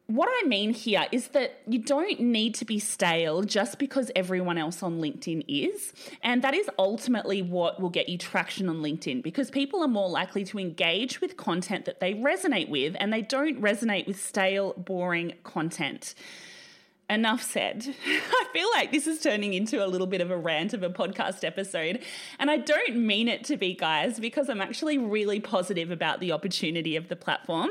what 0.08 0.26
I 0.42 0.48
mean 0.48 0.72
here 0.72 1.06
is 1.12 1.28
that 1.28 1.60
you 1.66 1.78
don't 1.78 2.18
need 2.18 2.54
to 2.54 2.64
be 2.64 2.78
stale 2.78 3.42
just 3.42 3.78
because 3.78 4.10
everyone 4.16 4.56
else 4.56 4.82
on 4.82 5.02
LinkedIn 5.02 5.44
is. 5.46 5.92
And 6.22 6.40
that 6.42 6.54
is 6.54 6.68
ultimately 6.78 7.42
what 7.42 7.78
will 7.78 7.90
get 7.90 8.08
you 8.08 8.16
traction 8.16 8.70
on 8.70 8.78
LinkedIn 8.78 9.22
because 9.22 9.50
people 9.50 9.82
are 9.82 9.88
more 9.88 10.08
likely 10.08 10.44
to 10.46 10.58
engage 10.58 11.20
with 11.20 11.36
content 11.36 11.84
that 11.84 12.00
they 12.00 12.14
resonate 12.14 12.70
with 12.70 12.96
and 12.98 13.12
they 13.12 13.20
don't 13.20 13.60
resonate 13.60 14.06
with 14.06 14.18
stale, 14.18 14.72
boring 14.78 15.34
content 15.44 16.14
enough 17.10 17.42
said. 17.42 17.94
I 18.06 18.46
feel 18.52 18.68
like 18.74 18.92
this 18.92 19.06
is 19.06 19.20
turning 19.20 19.54
into 19.54 19.84
a 19.84 19.86
little 19.86 20.06
bit 20.06 20.20
of 20.20 20.30
a 20.30 20.36
rant 20.36 20.74
of 20.74 20.82
a 20.82 20.90
podcast 20.90 21.44
episode. 21.44 22.00
And 22.38 22.50
I 22.50 22.58
don't 22.58 22.96
mean 22.96 23.28
it 23.28 23.44
to 23.44 23.56
be, 23.56 23.74
guys, 23.74 24.20
because 24.20 24.48
I'm 24.48 24.60
actually 24.60 24.98
really 24.98 25.40
positive 25.40 25.90
about 25.90 26.20
the 26.20 26.32
opportunity 26.32 26.96
of 26.96 27.08
the 27.08 27.16
platform. 27.16 27.70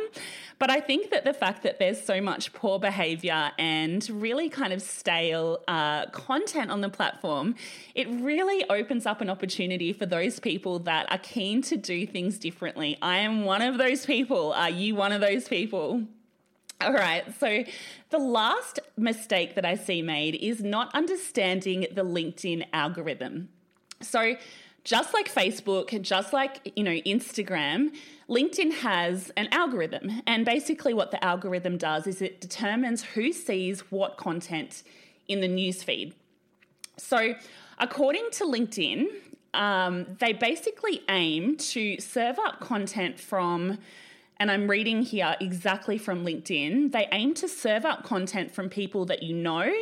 But 0.60 0.71
I 0.71 0.80
think 0.80 1.12
that 1.12 1.23
the 1.23 1.34
fact 1.34 1.63
that 1.63 1.78
there's 1.78 2.02
so 2.02 2.19
much 2.19 2.52
poor 2.54 2.80
behavior 2.80 3.52
and 3.60 4.08
really 4.10 4.50
kind 4.50 4.73
of 4.73 4.82
stale 4.82 5.60
uh, 5.67 6.08
content 6.08 6.71
on 6.71 6.82
the 6.82 6.89
platform, 6.89 7.56
it 7.93 8.08
really 8.10 8.67
opens 8.69 9.06
up 9.06 9.21
an 9.21 9.30
opportunity 9.30 9.93
for 9.93 10.08
those 10.08 10.39
people 10.39 10.80
that 10.80 11.12
are 11.12 11.19
keen 11.19 11.62
to 11.63 11.78
do 11.78 12.08
things 12.08 12.39
differently. 12.39 12.97
I 13.02 13.17
am 13.17 13.45
one 13.45 13.62
of 13.62 13.78
those 13.78 14.06
people. 14.06 14.54
Are 14.54 14.69
you 14.69 14.95
one 14.95 15.12
of 15.12 15.21
those 15.21 15.47
people? 15.47 16.04
All 16.80 16.94
right. 16.94 17.24
So 17.40 17.63
the 18.12 18.20
last 18.20 18.80
mistake 18.98 19.56
that 19.56 19.66
I 19.66 19.76
see 19.76 20.02
made 20.02 20.36
is 20.36 20.62
not 20.62 20.94
understanding 20.94 21.88
the 21.92 22.04
LinkedIn 22.04 22.68
algorithm. 22.72 23.50
So 24.02 24.36
just 24.84 25.13
like 25.13 25.34
Facebook, 25.34 26.00
just 26.02 26.34
like, 26.34 26.72
you 26.76 26.84
know, 26.84 26.92
Instagram, 26.92 27.96
LinkedIn 28.30 28.72
has 28.74 29.32
an 29.36 29.50
algorithm. 29.52 30.22
And 30.28 30.46
basically 30.46 30.94
what 30.94 31.10
the 31.10 31.24
algorithm 31.24 31.78
does 31.78 32.06
is 32.06 32.22
it 32.22 32.40
determines 32.40 33.04
who 33.04 33.34
sees 33.34 33.82
what 33.92 34.18
content 34.18 34.84
in 35.28 35.42
the 35.42 35.50
newsfeed. 35.50 36.13
So 36.98 37.34
according 37.80 38.30
to 38.34 38.46
LinkedIn, 38.46 39.08
um, 39.56 40.06
they 40.20 40.34
basically 40.34 41.02
aim 41.10 41.58
to 41.58 42.00
serve 42.00 42.38
up 42.40 42.60
content 42.60 43.20
from 43.20 43.80
and 44.39 44.52
I'm 44.52 44.69
reading 44.69 45.02
here 45.02 45.36
exactly 45.39 45.97
from 45.97 46.26
LinkedIn, 46.26 46.91
they 46.91 47.08
aim 47.12 47.34
to 47.36 47.47
serve 47.47 47.86
up 47.86 48.04
content 48.04 48.52
from 48.52 48.69
people 48.69 49.06
that 49.06 49.23
you 49.23 49.36
know, 49.36 49.73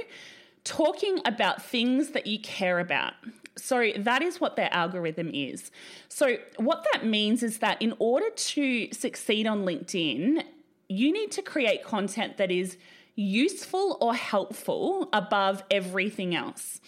talking 0.63 1.20
about 1.26 1.62
things 1.62 2.12
that 2.12 2.28
you 2.28 2.39
care 2.39 2.80
about. 2.80 3.13
So 3.58 3.91
that 3.98 4.22
is 4.22 4.41
what 4.41 4.56
their 4.56 4.74
algorithm 4.74 5.32
is. 5.34 5.72
So, 6.10 6.38
what 6.58 6.86
that 6.91 7.06
means 7.06 7.41
is 7.41 7.60
that 7.60 7.82
in 7.82 7.94
order 8.00 8.30
to 8.30 8.89
succeed 8.91 9.48
on 9.48 9.63
LinkedIn, 9.63 10.44
you 10.89 11.13
need 11.13 11.32
to 11.32 11.41
create 11.41 11.84
content 11.84 12.38
that 12.38 12.52
is 12.52 12.78
useful 13.15 13.98
or 14.02 14.13
helpful 14.13 15.10
above 15.13 15.63
everything 15.72 16.36
else. 16.36 16.82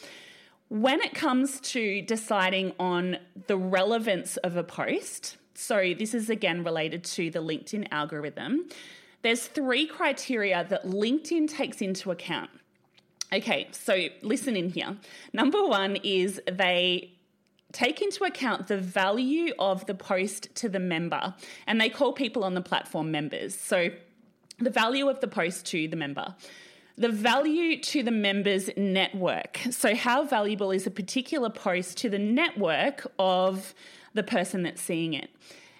When 0.67 1.01
it 1.01 1.13
comes 1.13 1.61
to 1.61 2.01
deciding 2.01 2.73
on 2.77 3.19
the 3.47 3.57
relevance 3.57 4.35
of 4.37 4.57
a 4.57 4.63
post, 4.63 5.37
so 5.59 5.95
this 5.97 6.13
is 6.13 6.29
again 6.29 6.63
related 6.63 7.03
to 7.03 7.31
the 7.31 7.39
LinkedIn 7.39 7.87
algorithm. 7.89 8.69
There's 9.23 9.47
three 9.47 9.87
criteria 9.87 10.63
that 10.69 10.85
LinkedIn 10.85 11.49
takes 11.49 11.81
into 11.81 12.11
account. 12.11 12.51
Okay, 13.33 13.67
so 13.71 14.07
listen 14.21 14.55
in 14.55 14.69
here. 14.69 14.95
Number 15.33 15.65
one 15.65 15.95
is 15.97 16.39
they 16.49 17.11
take 17.71 18.03
into 18.03 18.23
account 18.23 18.67
the 18.67 18.77
value 18.77 19.51
of 19.57 19.83
the 19.87 19.95
post 19.95 20.53
to 20.55 20.69
the 20.69 20.79
member, 20.79 21.33
and 21.65 21.81
they 21.81 21.89
call 21.89 22.13
people 22.13 22.43
on 22.43 22.53
the 22.53 22.61
platform 22.61 23.09
members. 23.09 23.55
So 23.55 23.89
the 24.59 24.69
value 24.69 25.09
of 25.09 25.21
the 25.21 25.27
post 25.27 25.65
to 25.67 25.87
the 25.87 25.97
member. 25.97 26.35
The 26.99 27.09
value 27.09 27.81
to 27.81 28.03
the 28.03 28.11
members' 28.11 28.69
network. 28.77 29.59
So, 29.69 29.95
how 29.95 30.23
valuable 30.23 30.71
is 30.71 30.87
a 30.87 30.91
particular 30.91 31.49
post 31.49 31.97
to 31.97 32.09
the 32.09 32.17
network 32.17 33.05
of 33.19 33.75
the 34.17 34.23
person 34.23 34.63
that's 34.63 34.81
seeing 34.81 35.13
it? 35.13 35.29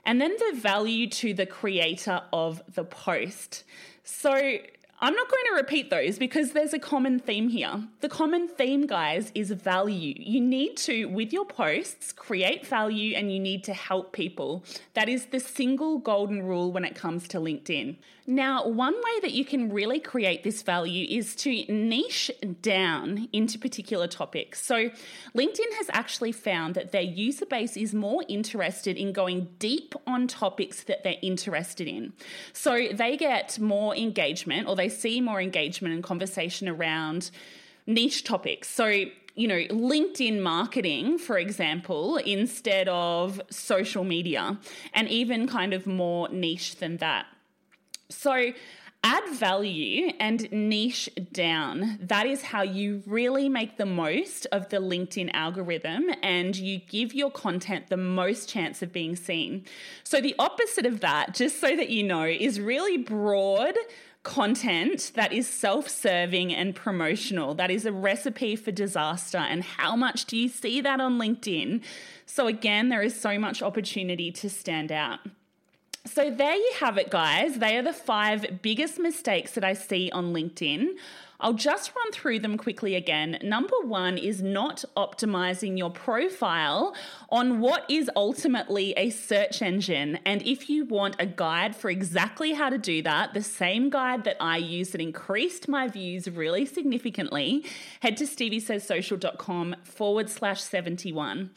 And 0.06 0.22
then 0.22 0.34
the 0.38 0.58
value 0.58 1.10
to 1.10 1.34
the 1.34 1.46
creator 1.46 2.22
of 2.32 2.64
the 2.74 2.86
post. 2.86 3.66
So, 4.06 4.60
I'm 5.00 5.14
not 5.14 5.30
going 5.30 5.44
to 5.50 5.56
repeat 5.58 5.92
those 5.92 6.18
because 6.18 6.54
there's 6.54 6.74
a 6.74 6.80
common 6.80 7.20
theme 7.20 7.50
here. 7.50 7.84
The 8.02 8.10
common 8.10 8.48
theme, 8.48 8.88
guys, 8.88 9.32
is 9.36 9.52
value. 9.52 10.16
You 10.18 10.42
need 10.42 10.76
to, 10.78 11.06
with 11.06 11.32
your 11.32 11.46
posts, 11.46 12.12
create 12.12 12.66
value 12.66 13.16
and 13.16 13.32
you 13.32 13.40
need 13.40 13.64
to 13.66 13.76
help 13.76 14.12
people. 14.12 14.66
That 14.96 15.08
is 15.08 15.28
the 15.28 15.40
single 15.40 16.00
golden 16.00 16.42
rule 16.42 16.72
when 16.72 16.84
it 16.84 16.96
comes 16.96 17.28
to 17.28 17.38
LinkedIn. 17.38 17.98
Now, 18.30 18.68
one 18.68 18.94
way 18.94 19.20
that 19.22 19.32
you 19.32 19.46
can 19.46 19.72
really 19.72 20.02
create 20.02 20.44
this 20.44 20.62
value 20.62 21.08
is 21.10 21.34
to 21.38 21.64
niche 21.72 22.30
down 22.62 23.30
into 23.32 23.58
particular 23.58 24.06
topics. 24.06 24.62
So, 24.66 24.90
LinkedIn 25.34 25.74
has 25.78 25.90
actually 25.94 26.34
found 26.34 26.76
that 26.76 26.92
their 26.92 27.02
user 27.02 27.46
base 27.46 27.78
is 27.78 27.94
more 27.94 28.26
interested 28.28 28.98
in 28.98 29.14
going 29.14 29.48
deep 29.60 29.96
on 30.06 30.28
topics 30.28 30.84
that 30.84 31.06
they're 31.06 31.16
interested 31.22 31.88
in. 31.88 32.12
So, 32.52 32.90
they 32.92 33.16
get 33.16 33.60
more 33.60 33.96
engagement 33.96 34.68
or 34.68 34.76
they 34.76 34.87
see 34.90 35.22
more 35.22 35.42
engagement 35.42 35.94
and 35.94 36.04
conversation 36.04 36.68
around 36.68 37.32
niche 37.86 38.24
topics. 38.24 38.70
So, 38.70 39.06
you 39.36 39.48
know, 39.48 39.64
LinkedIn 39.70 40.42
marketing, 40.42 41.18
for 41.18 41.38
example, 41.38 42.18
instead 42.18 42.88
of 42.90 43.42
social 43.50 44.04
media, 44.04 44.60
and 44.94 45.08
even 45.08 45.48
kind 45.48 45.74
of 45.74 45.88
more 45.88 46.28
niche 46.30 46.78
than 46.78 46.98
that. 46.98 47.26
So, 48.10 48.52
add 49.04 49.24
value 49.36 50.12
and 50.20 50.52
niche 50.52 51.10
down. 51.32 52.00
That 52.02 52.26
is 52.26 52.42
how 52.42 52.64
you 52.64 53.04
really 53.06 53.48
make 53.48 53.78
the 53.78 53.86
most 53.86 54.48
of 54.52 54.70
the 54.70 54.78
LinkedIn 54.78 55.30
algorithm 55.34 56.10
and 56.24 56.56
you 56.56 56.80
give 56.80 57.14
your 57.14 57.32
content 57.32 57.88
the 57.88 57.98
most 57.98 58.50
chance 58.50 58.82
of 58.82 58.92
being 58.92 59.16
seen. 59.16 59.64
So, 60.04 60.20
the 60.20 60.36
opposite 60.40 60.86
of 60.86 61.00
that, 61.02 61.36
just 61.36 61.62
so 61.62 61.76
that 61.76 61.90
you 61.90 62.04
know, 62.04 62.24
is 62.24 62.60
really 62.60 62.98
broad 62.98 63.76
content 64.24 65.12
that 65.16 65.32
is 65.32 65.48
self 65.48 65.88
serving 65.88 66.54
and 66.54 66.76
promotional. 66.76 67.56
That 67.56 67.72
is 67.72 67.86
a 67.86 67.92
recipe 67.92 68.56
for 68.56 68.72
disaster. 68.72 69.38
And 69.38 69.64
how 69.64 69.96
much 69.96 70.26
do 70.26 70.38
you 70.38 70.50
see 70.50 70.82
that 70.82 71.00
on 71.00 71.18
LinkedIn? 71.18 71.84
So, 72.26 72.48
again, 72.48 72.90
there 72.90 73.02
is 73.02 73.20
so 73.20 73.40
much 73.40 73.62
opportunity 73.62 74.32
to 74.32 74.50
stand 74.50 74.92
out. 74.92 75.20
So, 76.08 76.32
there 76.32 76.56
you 76.56 76.72
have 76.80 76.98
it, 76.98 77.10
guys. 77.10 77.60
They 77.60 77.78
are 77.78 77.84
the 77.84 77.92
five 77.92 78.62
biggest 78.62 78.98
mistakes 78.98 79.52
that 79.52 79.66
I 79.66 79.74
see 79.74 80.10
on 80.12 80.34
LinkedIn. 80.34 80.96
I'll 81.42 81.54
just 81.54 81.94
run 81.96 82.12
through 82.14 82.40
them 82.40 82.58
quickly 82.58 82.96
again. 82.96 83.38
Number 83.44 83.76
one 83.84 84.18
is 84.18 84.42
not 84.42 84.86
optimizing 84.96 85.78
your 85.78 85.92
profile 85.92 86.96
on 87.30 87.60
what 87.60 87.86
is 87.90 88.10
ultimately 88.16 88.94
a 88.96 89.10
search 89.10 89.62
engine. 89.62 90.18
And 90.26 90.42
if 90.44 90.70
you 90.70 90.86
want 90.86 91.18
a 91.20 91.26
guide 91.26 91.76
for 91.76 91.90
exactly 91.90 92.54
how 92.54 92.70
to 92.70 92.78
do 92.78 93.02
that, 93.02 93.34
the 93.34 93.44
same 93.44 93.90
guide 93.90 94.24
that 94.24 94.38
I 94.40 94.58
use 94.58 94.92
that 94.92 95.02
increased 95.02 95.68
my 95.68 95.90
views 95.90 96.30
really 96.30 96.66
significantly, 96.66 97.66
head 98.00 98.16
to 98.18 98.24
steviesayssocial.com 98.24 99.76
forward 99.84 100.30
slash 100.30 100.62
71. 100.62 101.52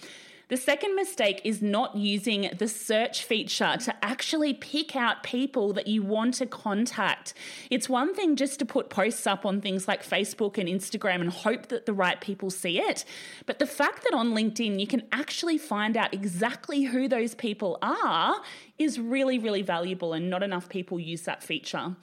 The 0.51 0.57
second 0.57 0.97
mistake 0.97 1.41
is 1.45 1.63
not 1.63 1.95
using 1.95 2.51
the 2.59 2.67
search 2.67 3.23
feature 3.23 3.77
to 3.85 4.05
actually 4.05 4.53
pick 4.53 4.97
out 4.97 5.23
people 5.23 5.73
that 5.75 5.87
you 5.87 6.03
want 6.03 6.35
to 6.35 6.47
contact. 6.47 7.35
It's 7.71 7.89
one 7.89 8.17
thing 8.17 8.35
just 8.35 8.59
to 8.59 8.67
put 8.67 8.91
posts 8.91 9.29
up 9.29 9.47
on 9.47 9.61
things 9.61 9.87
like 9.87 10.03
Facebook 10.03 10.59
and 10.59 10.69
Instagram 10.69 11.21
and 11.21 11.31
hope 11.31 11.69
that 11.69 11.87
the 11.87 11.93
right 11.93 12.21
people 12.21 12.51
see 12.51 12.81
it. 12.81 13.05
But 13.47 13.61
the 13.61 13.67
fact 13.67 14.03
that 14.03 14.13
on 14.13 14.33
LinkedIn 14.33 14.81
you 14.81 14.89
can 14.89 15.05
actually 15.13 15.57
find 15.57 15.97
out 15.97 16.13
exactly 16.13 16.83
who 16.83 17.07
those 17.07 17.37
people 17.37 17.79
are 17.81 18.43
is 18.77 18.99
really, 18.99 19.39
really 19.39 19.63
valuable, 19.63 20.15
and 20.15 20.29
not 20.29 20.43
enough 20.43 20.69
people 20.69 20.99
use 20.99 21.23
that 21.23 21.45
feature. 21.45 21.95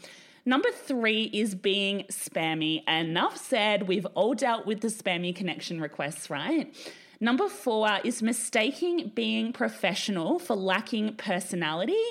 Number 0.46 0.72
three 0.72 1.24
is 1.34 1.54
being 1.54 2.06
spammy. 2.10 2.88
Enough 2.88 3.36
said, 3.36 3.90
we've 3.90 4.06
all 4.16 4.36
dealt 4.36 4.66
with 4.66 4.80
the 4.80 4.88
spammy 4.88 5.36
connection 5.36 5.82
requests, 5.82 6.30
right? 6.30 6.74
Number 7.20 7.50
four 7.50 8.00
is 8.04 8.22
mistaking 8.22 9.12
being 9.16 9.52
professional 9.52 10.38
for 10.38 10.56
lacking 10.56 11.16
personality. 11.16 12.04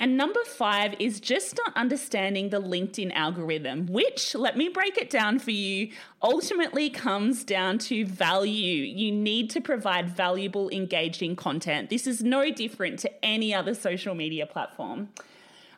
And 0.00 0.16
number 0.16 0.44
five 0.44 0.94
is 1.00 1.18
just 1.20 1.56
not 1.56 1.76
understanding 1.76 2.50
the 2.50 2.60
LinkedIn 2.60 3.12
algorithm, 3.14 3.86
which, 3.86 4.34
let 4.34 4.56
me 4.56 4.68
break 4.68 4.96
it 4.96 5.10
down 5.10 5.40
for 5.40 5.50
you, 5.50 5.90
ultimately 6.22 6.88
comes 6.88 7.42
down 7.42 7.78
to 7.78 8.04
value. 8.04 8.84
You 8.84 9.10
need 9.10 9.50
to 9.50 9.60
provide 9.60 10.08
valuable, 10.08 10.70
engaging 10.70 11.34
content. 11.34 11.90
This 11.90 12.06
is 12.06 12.22
no 12.22 12.50
different 12.52 13.00
to 13.00 13.24
any 13.24 13.52
other 13.52 13.74
social 13.74 14.14
media 14.14 14.46
platform. 14.46 15.08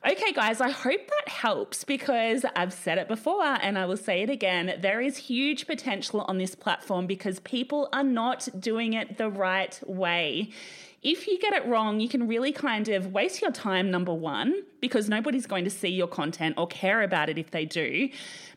Okay, 0.03 0.33
guys, 0.33 0.63
I 0.63 0.71
hope 0.71 1.07
that 1.07 1.29
helps 1.31 1.85
because 1.85 2.47
I've 2.57 2.73
said 2.73 2.97
it 2.97 3.07
before 3.07 3.45
and 3.45 3.79
I 3.79 3.85
will 3.85 3.99
say 3.99 4.23
it 4.23 4.31
again. 4.31 4.79
There 4.81 5.03
is 5.03 5.19
huge 5.19 5.67
potential 5.67 6.23
on 6.23 6.39
this 6.39 6.55
platform 6.55 7.07
because 7.07 7.39
people 7.41 7.91
are 7.93 8.03
not 8.03 8.49
doing 8.59 8.95
it 8.95 9.19
the 9.19 9.29
right 9.29 9.79
way 9.87 10.53
if 11.03 11.27
you 11.27 11.39
get 11.39 11.55
it 11.55 11.67
wrong, 11.67 11.99
you 11.99 12.09
can 12.11 12.29
really 12.29 12.53
kind 12.53 12.87
of 12.89 13.13
waste 13.13 13.41
your 13.41 13.51
time, 13.51 13.91
number 13.91 14.13
one, 14.13 14.63
because 14.81 15.09
nobody's 15.09 15.47
going 15.47 15.65
to 15.65 15.71
see 15.71 15.89
your 15.89 16.07
content 16.07 16.57
or 16.59 16.67
care 16.67 17.01
about 17.01 17.31
it 17.31 17.39
if 17.39 17.51
they 17.53 17.65
do. 17.65 18.11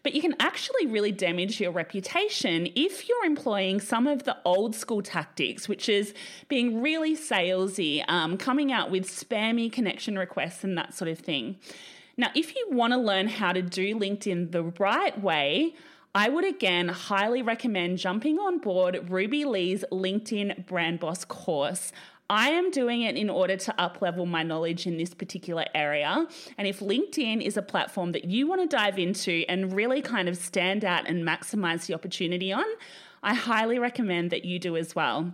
But 0.03 0.13
you 0.13 0.21
can 0.21 0.35
actually 0.41 0.87
really 0.87 1.13
damage 1.13 1.61
your 1.61 1.71
reputation 1.71 2.67
if 2.75 3.07
you're 3.07 3.23
employing 3.23 3.79
some 3.79 4.07
of 4.07 4.23
the 4.23 4.35
old 4.43 4.75
school 4.75 5.01
tactics, 5.01 5.69
which 5.69 5.87
is 5.87 6.13
being 6.49 6.81
really 6.81 7.15
salesy, 7.15 8.03
um, 8.09 8.37
coming 8.37 8.73
out 8.73 8.91
with 8.91 9.07
spammy 9.07 9.71
connection 9.71 10.19
requests 10.19 10.65
and 10.65 10.77
that 10.77 10.93
sort 10.93 11.09
of 11.09 11.19
thing. 11.19 11.55
Now, 12.17 12.27
if 12.35 12.55
you 12.55 12.67
want 12.71 12.91
to 12.91 12.97
learn 12.97 13.29
how 13.29 13.53
to 13.53 13.61
do 13.61 13.95
LinkedIn 13.95 14.51
the 14.51 14.63
right 14.63 15.19
way, 15.21 15.75
I 16.15 16.29
would 16.29 16.45
again 16.45 16.89
highly 16.89 17.41
recommend 17.41 17.97
jumping 17.97 18.37
on 18.37 18.59
board 18.59 19.09
Ruby 19.09 19.45
Lee's 19.45 19.83
LinkedIn 19.91 20.67
Brand 20.67 20.99
Boss 20.99 21.25
course. 21.25 21.91
I 22.33 22.49
am 22.49 22.71
doing 22.71 23.03
it 23.03 23.15
in 23.15 23.29
order 23.29 23.55
to 23.57 23.75
uplevel 23.77 24.27
my 24.27 24.41
knowledge 24.41 24.87
in 24.87 24.97
this 24.97 25.13
particular 25.13 25.65
area. 25.75 26.25
And 26.57 26.67
if 26.67 26.79
LinkedIn 26.79 27.43
is 27.43 27.57
a 27.57 27.61
platform 27.61 28.11
that 28.13 28.25
you 28.25 28.47
want 28.47 28.59
to 28.61 28.75
dive 28.75 28.97
into 28.97 29.45
and 29.47 29.71
really 29.71 30.01
kind 30.01 30.27
of 30.27 30.35
stand 30.35 30.83
out 30.83 31.07
and 31.07 31.23
maximize 31.23 31.85
the 31.85 31.93
opportunity 31.93 32.51
on, 32.51 32.65
I 33.21 33.35
highly 33.35 33.77
recommend 33.77 34.31
that 34.31 34.45
you 34.45 34.57
do 34.57 34.75
as 34.75 34.95
well. 34.95 35.31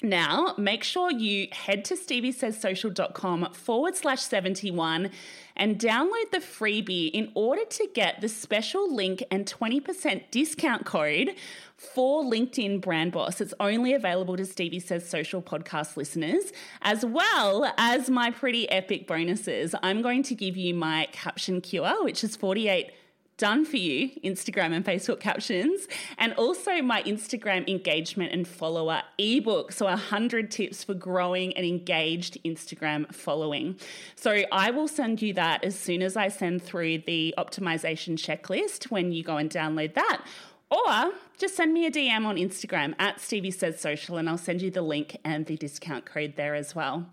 Now, 0.00 0.54
make 0.56 0.84
sure 0.84 1.10
you 1.10 1.48
head 1.50 1.84
to 1.86 1.94
steviesayssocial.com 1.94 3.52
forward 3.52 3.96
slash 3.96 4.20
71 4.20 5.10
and 5.56 5.76
download 5.76 6.30
the 6.30 6.38
freebie 6.38 7.10
in 7.10 7.32
order 7.34 7.64
to 7.64 7.88
get 7.94 8.20
the 8.20 8.28
special 8.28 8.94
link 8.94 9.24
and 9.28 9.44
20% 9.44 10.30
discount 10.30 10.86
code 10.86 11.34
for 11.76 12.22
LinkedIn 12.22 12.80
Brand 12.80 13.10
Boss. 13.10 13.40
It's 13.40 13.54
only 13.58 13.92
available 13.92 14.36
to 14.36 14.44
Stevie 14.44 14.78
Says 14.78 15.08
Social 15.08 15.42
podcast 15.42 15.96
listeners, 15.96 16.52
as 16.82 17.04
well 17.04 17.72
as 17.76 18.08
my 18.08 18.30
pretty 18.30 18.70
epic 18.70 19.08
bonuses. 19.08 19.74
I'm 19.82 20.00
going 20.00 20.22
to 20.24 20.34
give 20.36 20.56
you 20.56 20.74
my 20.74 21.08
caption 21.10 21.60
cure, 21.60 22.04
which 22.04 22.22
is 22.22 22.36
48 22.36 22.92
done 23.38 23.64
for 23.64 23.78
you 23.78 24.10
Instagram 24.22 24.72
and 24.74 24.84
Facebook 24.84 25.20
captions, 25.20 25.88
and 26.18 26.34
also 26.34 26.82
my 26.82 27.02
Instagram 27.04 27.66
engagement 27.66 28.32
and 28.32 28.46
follower 28.46 29.02
ebook. 29.16 29.72
So, 29.72 29.86
100 29.86 30.50
tips 30.50 30.84
for 30.84 30.94
growing 30.94 31.56
an 31.56 31.64
engaged 31.64 32.36
Instagram 32.44 33.12
following. 33.14 33.76
So, 34.14 34.42
I 34.52 34.70
will 34.70 34.88
send 34.88 35.22
you 35.22 35.32
that 35.34 35.64
as 35.64 35.78
soon 35.78 36.02
as 36.02 36.16
I 36.16 36.28
send 36.28 36.62
through 36.62 36.98
the 37.06 37.34
optimization 37.38 38.18
checklist 38.18 38.90
when 38.90 39.12
you 39.12 39.22
go 39.22 39.38
and 39.38 39.48
download 39.48 39.94
that. 39.94 40.22
Or 40.70 41.12
just 41.38 41.56
send 41.56 41.72
me 41.72 41.86
a 41.86 41.90
DM 41.90 42.26
on 42.26 42.36
Instagram 42.36 42.94
at 42.98 43.20
Stevie 43.20 43.50
Says 43.50 43.80
Social 43.80 44.18
and 44.18 44.28
I'll 44.28 44.36
send 44.36 44.60
you 44.60 44.70
the 44.70 44.82
link 44.82 45.16
and 45.24 45.46
the 45.46 45.56
discount 45.56 46.04
code 46.04 46.34
there 46.36 46.54
as 46.54 46.74
well. 46.74 47.06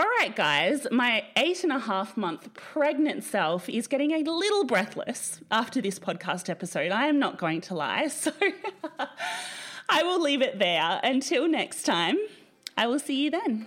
All 0.00 0.06
right, 0.18 0.34
guys, 0.34 0.86
my 0.90 1.24
eight 1.36 1.62
and 1.62 1.70
a 1.70 1.78
half 1.78 2.16
month 2.16 2.54
pregnant 2.54 3.22
self 3.22 3.68
is 3.68 3.86
getting 3.86 4.12
a 4.12 4.22
little 4.22 4.64
breathless 4.64 5.42
after 5.50 5.82
this 5.82 5.98
podcast 5.98 6.48
episode. 6.48 6.90
I 6.90 7.04
am 7.04 7.18
not 7.18 7.36
going 7.36 7.60
to 7.60 7.74
lie. 7.74 8.08
So 8.18 8.32
I 9.90 10.02
will 10.02 10.22
leave 10.22 10.40
it 10.40 10.58
there. 10.58 11.00
Until 11.04 11.46
next 11.46 11.82
time, 11.82 12.16
I 12.78 12.86
will 12.86 12.98
see 12.98 13.24
you 13.24 13.30
then. 13.30 13.66